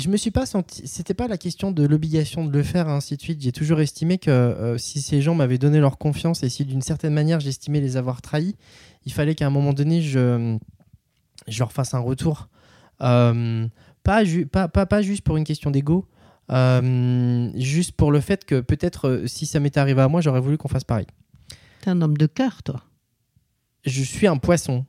[0.00, 0.86] Je me suis pas senti.
[0.88, 3.40] C'était pas la question de l'obligation de le faire, ainsi de suite.
[3.40, 6.82] J'ai toujours estimé que euh, si ces gens m'avaient donné leur confiance et si d'une
[6.82, 8.56] certaine manière j'estimais les avoir trahis,
[9.06, 10.56] il fallait qu'à un moment donné je,
[11.46, 12.48] je leur fasse un retour.
[13.02, 13.66] Euh,
[14.02, 16.06] pas, ju- pas, pas, pas juste pour une question d'ego,
[16.50, 20.58] euh, juste pour le fait que peut-être si ça m'était arrivé à moi, j'aurais voulu
[20.58, 21.06] qu'on fasse pareil.
[21.82, 22.82] T'es un homme de cœur, toi.
[23.84, 24.84] je suis un poisson.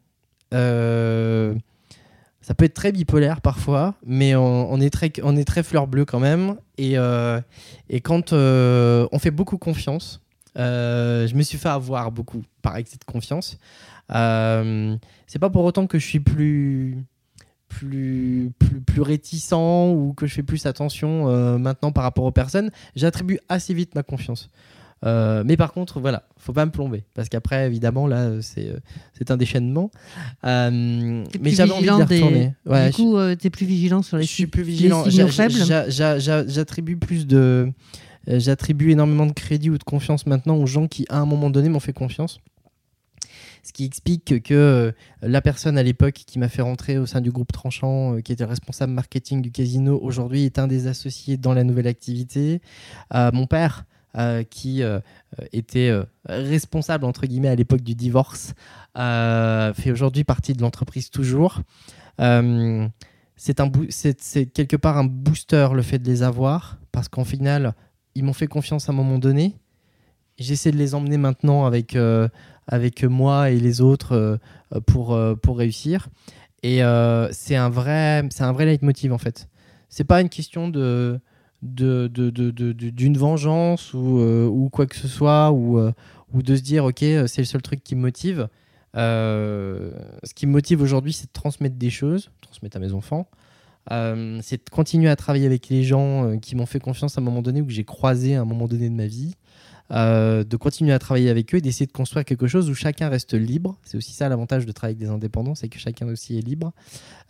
[0.54, 1.56] Euh,
[2.42, 6.06] ça peut être très bipolaire parfois, mais on, est, très, on est très fleur bleue
[6.06, 6.56] quand même.
[6.78, 7.40] Et, euh,
[7.88, 10.22] et quand euh, on fait beaucoup confiance,
[10.58, 13.58] euh, je me suis fait avoir beaucoup par excès de confiance.
[14.10, 16.98] C'est pas pour autant que je suis plus,
[17.70, 22.72] plus, plus, plus réticent ou que je fais plus attention maintenant par rapport aux personnes.
[22.96, 24.50] J'attribue assez vite ma confiance.
[25.04, 28.78] Euh, mais par contre, voilà, faut pas me plomber parce qu'après, évidemment, là, c'est euh,
[29.18, 29.90] c'est un déchaînement.
[30.46, 32.54] Euh, mais j'avais envie de des- retourner.
[32.66, 35.04] Ouais, du coup, tu es plus vigilant sur les je suis plus vigilant.
[35.88, 37.72] J'attribue plus de,
[38.28, 41.50] euh, j'attribue énormément de crédit ou de confiance maintenant aux gens qui, à un moment
[41.50, 42.40] donné, m'ont fait confiance.
[43.64, 44.92] Ce qui explique que euh,
[45.22, 48.32] la personne à l'époque qui m'a fait rentrer au sein du groupe Tranchant, euh, qui
[48.32, 52.60] était le responsable marketing du casino, aujourd'hui est un des associés dans la nouvelle activité.
[53.14, 53.86] Euh, mon père,
[54.18, 55.00] euh, qui euh,
[55.40, 55.90] euh, était
[56.26, 58.54] responsable, entre guillemets, à l'époque du divorce,
[58.94, 61.62] fait aujourd'hui partie de l'entreprise toujours.
[63.38, 63.56] C'est
[64.20, 67.74] c'est quelque part un booster le fait de les avoir, parce qu'en final,
[68.14, 69.56] ils m'ont fait confiance à un moment donné.
[70.38, 71.98] J'essaie de les emmener maintenant avec,
[72.68, 74.40] avec moi et les autres
[74.88, 76.10] pour, pour réussir.
[76.64, 76.82] Et
[77.32, 79.48] c'est un vrai, un vrai leitmotiv en fait.
[79.88, 81.22] C'est pas une question de
[81.62, 85.92] de- d'une vengeance ou, euh, ou quoi que ce soit ou, euh,
[86.34, 88.48] ou de se dire ok euh, c'est le seul truc qui me motive.
[88.96, 93.28] Ce qui me motive aujourd'hui c'est de transmettre des choses, transmettre à mes enfants.
[93.90, 97.42] C'est de continuer à travailler avec les gens qui m'ont fait confiance à un moment
[97.42, 99.36] donné ou que j'ai croisé à un moment donné de ma vie.
[99.92, 103.10] Euh, de continuer à travailler avec eux et d'essayer de construire quelque chose où chacun
[103.10, 103.78] reste libre.
[103.84, 106.72] C'est aussi ça l'avantage de travailler avec des indépendants, c'est que chacun aussi est libre.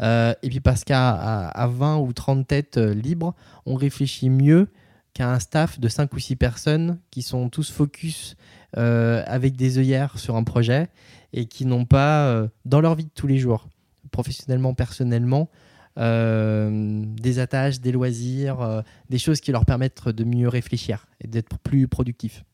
[0.01, 3.33] Euh, et puis parce qu'à à, à 20 ou 30 têtes euh, libres,
[3.65, 4.67] on réfléchit mieux
[5.13, 8.35] qu'à un staff de 5 ou 6 personnes qui sont tous focus
[8.73, 10.87] avec des œillères sur un projet
[11.33, 13.67] et qui n'ont pas, dans leur vie de tous les jours,
[14.11, 15.49] professionnellement, personnellement,
[15.97, 21.89] des attaches, des loisirs, des choses qui leur permettent de mieux réfléchir et d'être plus
[21.89, 22.45] productifs.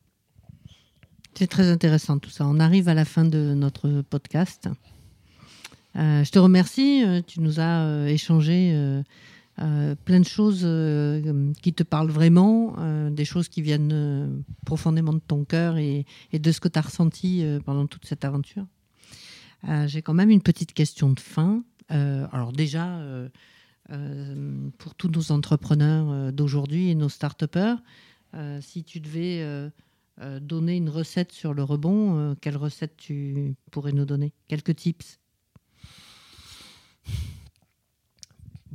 [1.38, 2.48] C'est très intéressant tout ça.
[2.48, 4.68] On arrive à la fin de notre podcast.
[5.96, 7.04] Euh, je te remercie.
[7.06, 8.74] euh, Tu nous as euh, échangé
[9.56, 10.68] plein de choses
[11.62, 12.76] qui te parlent vraiment,
[13.12, 16.82] des choses qui viennent profondément de ton cœur et, et de ce que tu as
[16.84, 18.66] ressenti pendant toute cette aventure.
[19.88, 21.64] J'ai quand même une petite question de fin.
[21.90, 23.00] Alors déjà,
[24.78, 27.78] pour tous nos entrepreneurs d'aujourd'hui et nos start-upers,
[28.62, 29.72] si tu devais
[30.20, 34.34] euh, euh, donner une recette sur le rebond, euh, quelle recette tu pourrais nous donner?
[34.47, 35.20] Quelques tips?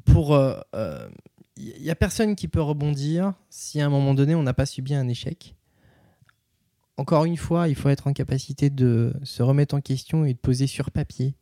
[0.04, 0.38] Pour,
[1.56, 4.66] il n'y a personne qui peut rebondir si à un moment donné on n'a pas
[4.66, 5.54] subi un échec.
[6.98, 10.38] Encore une fois, il faut être en capacité de se remettre en question et de
[10.38, 11.34] poser sur papier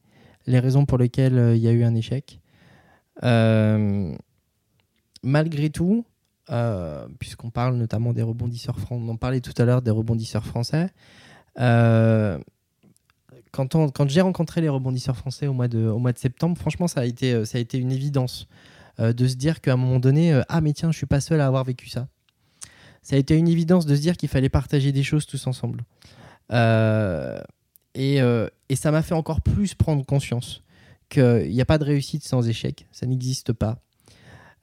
[0.46, 2.40] les raisons pour lesquelles euh, il y a eu un échec.
[3.22, 4.14] Euh,
[5.22, 6.04] malgré tout,
[6.50, 10.44] euh, puisqu'on parle notamment des rebondisseurs français, on en parlait tout à l'heure des rebondisseurs
[10.44, 10.88] français,
[11.60, 12.38] euh,
[13.52, 17.44] quand, j'ai rencontré les rebondisseurs français au mois de, septembre, franchement, ça a été, euh,
[17.74, 18.48] une évidence
[18.98, 21.46] de se dire qu'à un moment donné, ah mais tiens, je suis pas seul à
[21.46, 22.06] avoir vécu ça.
[23.02, 25.84] Ça a été une évidence de se dire qu'il fallait partager des choses tous ensemble.
[27.94, 28.20] Et
[28.74, 30.62] ça m'a fait encore plus prendre conscience
[31.08, 33.78] qu'il n'y a pas de réussite sans échec, ça n'existe pas.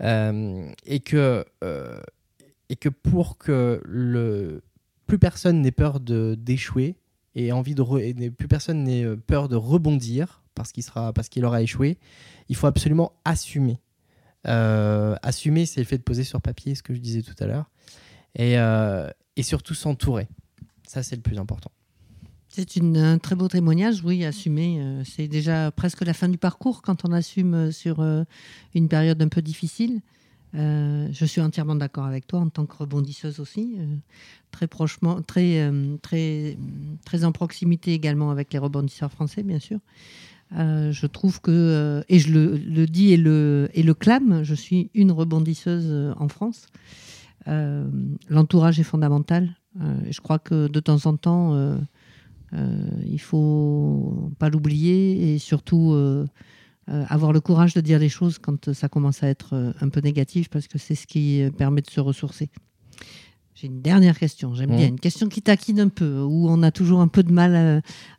[0.02, 2.00] Euh, et, que, euh,
[2.70, 4.62] et que pour que le,
[5.08, 6.98] plus personne n'ait peur d'échouer
[7.36, 11.46] et envie de plus personne n'ait euh, peur de rebondir parce qu'il sera parce qu'il
[11.46, 11.98] aura échoué,
[12.50, 13.80] il faut absolument assumer.
[14.44, 17.70] Assumer, c'est le fait de poser sur papier ce que je disais tout à l'heure,
[18.34, 18.54] et,
[19.36, 20.30] et surtout s'entourer.
[20.88, 21.70] Ça, c'est le plus important.
[22.58, 24.80] C'est un très beau témoignage, oui, assumer.
[24.80, 28.24] euh, c'est déjà presque la fin du parcours quand on assume euh, sur euh,
[28.74, 30.02] une période un peu difficile.
[30.54, 33.78] Je suis entièrement d'accord avec toi en tant que rebondisseuse aussi,
[34.50, 36.58] très prochement, très, très,
[37.06, 39.78] très en proximité également avec les rebondisseurs français, bien sûr.
[40.50, 44.90] Je trouve que, et je le, le dis et le, et le clame, je suis
[44.96, 46.66] une rebondisseuse en France.
[47.46, 49.56] L'entourage est fondamental.
[50.10, 51.78] Je crois que de temps en temps,
[52.54, 56.26] il faut pas l'oublier et surtout euh,
[56.90, 59.90] euh, avoir le courage de dire les choses quand ça commence à être euh, un
[59.90, 62.50] peu négatif parce que c'est ce qui euh, permet de se ressourcer.
[63.56, 66.72] J'ai une dernière question, j'aime bien, une question qui taquine un peu, où on a
[66.72, 67.56] toujours un peu de mal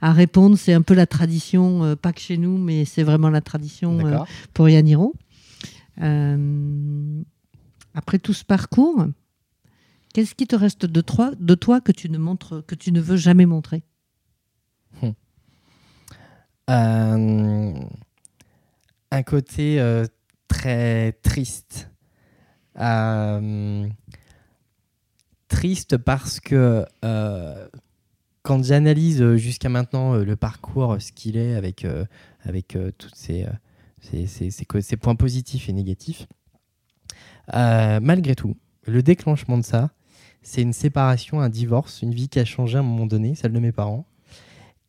[0.01, 0.59] à, à répondre.
[0.59, 4.05] C'est un peu la tradition, euh, pas que chez nous, mais c'est vraiment la tradition
[4.05, 4.19] euh,
[4.53, 5.15] pour Yaniro.
[6.03, 7.23] Euh,
[7.95, 9.07] après tout ce parcours,
[10.13, 13.01] qu'est-ce qui te reste de toi, de toi que tu ne montres, que tu ne
[13.01, 13.85] veux jamais montrer?
[16.71, 17.73] Euh,
[19.11, 20.05] un côté euh,
[20.49, 21.91] très triste.
[22.79, 23.89] Euh,
[25.49, 26.85] triste parce que
[28.43, 31.87] quand j'analyse jusqu'à maintenant le parcours, ce qu'il est avec,
[32.99, 33.47] tous ces,
[34.03, 36.27] ces, points positifs et négatifs,
[37.53, 39.91] malgré tout, le déclenchement de ça,
[40.43, 43.53] c'est une séparation, un divorce, une vie qui a changé à un moment donné, celle
[43.53, 44.07] de mes parents.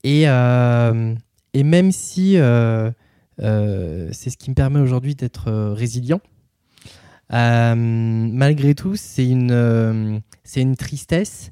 [0.04, 1.16] Et, euh,
[1.54, 2.92] et même si euh,
[3.42, 6.22] euh, c'est ce qui me permet aujourd'hui d'être résilient,
[7.32, 11.52] malgré tout, c'est une, c'est une tristesse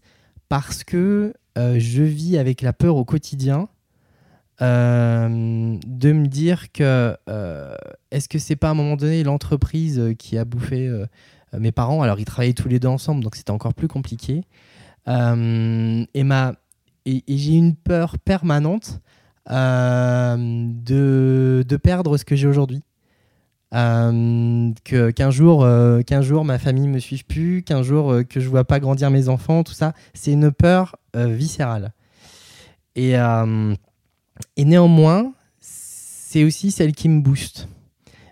[0.49, 3.67] parce que je vis avec la peur au quotidien
[4.59, 7.15] de me dire que
[8.09, 10.91] est-ce que c'est pas à un moment donné l'entreprise qui a bouffé
[11.53, 12.01] mes parents?
[12.01, 14.41] Alors ils travaillaient tous les deux ensemble, donc c'était encore plus compliqué.
[15.07, 16.53] Et ma,
[17.07, 18.99] et, j'ai une peur permanente
[19.49, 22.83] euh, de, de perdre ce que j'ai aujourd'hui.
[23.73, 28.23] Euh, que qu'un jour, euh, qu'un jour ma famille me suive plus, qu'un jour euh,
[28.23, 31.93] que je vois pas grandir mes enfants, tout ça, c'est une peur viscérale.
[32.95, 37.67] Et, et néanmoins, c'est aussi celle qui me booste.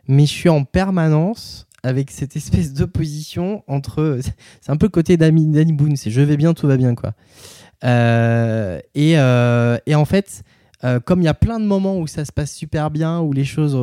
[0.08, 4.20] Mais je suis en permanence avec cette espèce d'opposition entre.
[4.62, 7.14] C'est un peu le côté Danny Boone, c'est je vais bien, tout va bien, quoi.
[7.84, 10.44] Euh, et, euh, et en fait,
[10.84, 13.34] euh, comme il y a plein de moments où ça se passe super bien, où
[13.34, 13.76] les choses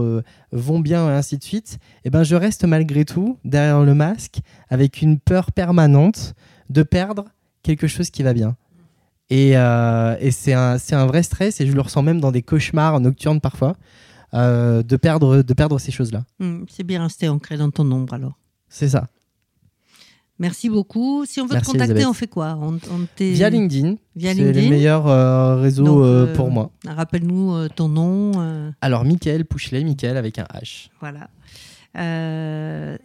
[0.52, 4.40] vont bien et ainsi de suite, et ben je reste malgré tout derrière le masque
[4.68, 6.34] avec une peur permanente
[6.70, 7.26] de perdre
[7.62, 8.56] quelque chose qui va bien.
[9.30, 12.32] Et, euh, et c'est un, c'est un vrai stress et je le ressens même dans
[12.32, 13.76] des cauchemars nocturnes parfois
[14.34, 16.24] euh, de, perdre, de perdre ces choses-là.
[16.38, 18.38] Hmm, C'est bien resté ancré dans ton ombre alors.
[18.68, 19.06] C'est ça.
[20.42, 21.24] Merci beaucoup.
[21.24, 23.94] Si on veut te contacter, on fait quoi on, on Via LinkedIn.
[24.18, 26.72] C'est le meilleur euh, réseau euh, euh, pour moi.
[26.84, 28.32] Rappelle-nous ton nom.
[28.80, 30.88] Alors, Michael Pouchelet, Michael avec un H.
[31.00, 31.28] Voilà.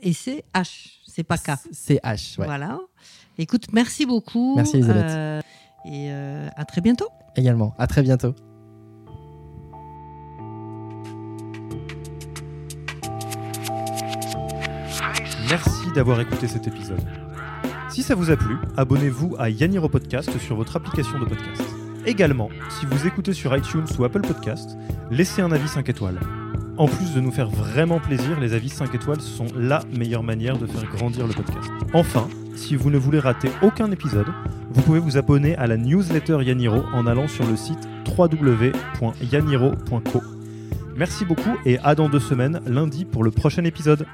[0.02, 1.52] et c'est H, c'est pas K.
[1.72, 2.48] C'est H, ouais.
[2.48, 2.80] Voilà.
[3.38, 4.56] Écoute, merci beaucoup.
[4.56, 5.46] Merci Elisabeth.
[5.86, 7.10] et à très bientôt.
[7.36, 8.34] Également, à très bientôt.
[15.52, 17.27] Merci d'avoir écouté cet épisode.
[17.98, 21.64] Si ça vous a plu, abonnez-vous à Yaniro Podcast sur votre application de podcast.
[22.06, 24.78] Également, si vous écoutez sur iTunes ou Apple Podcast,
[25.10, 26.20] laissez un avis 5 étoiles.
[26.78, 30.60] En plus de nous faire vraiment plaisir, les avis 5 étoiles sont la meilleure manière
[30.60, 31.72] de faire grandir le podcast.
[31.92, 34.28] Enfin, si vous ne voulez rater aucun épisode,
[34.70, 40.22] vous pouvez vous abonner à la newsletter Yaniro en allant sur le site www.yaniro.co.
[40.96, 44.06] Merci beaucoup et à dans deux semaines, lundi, pour le prochain épisode.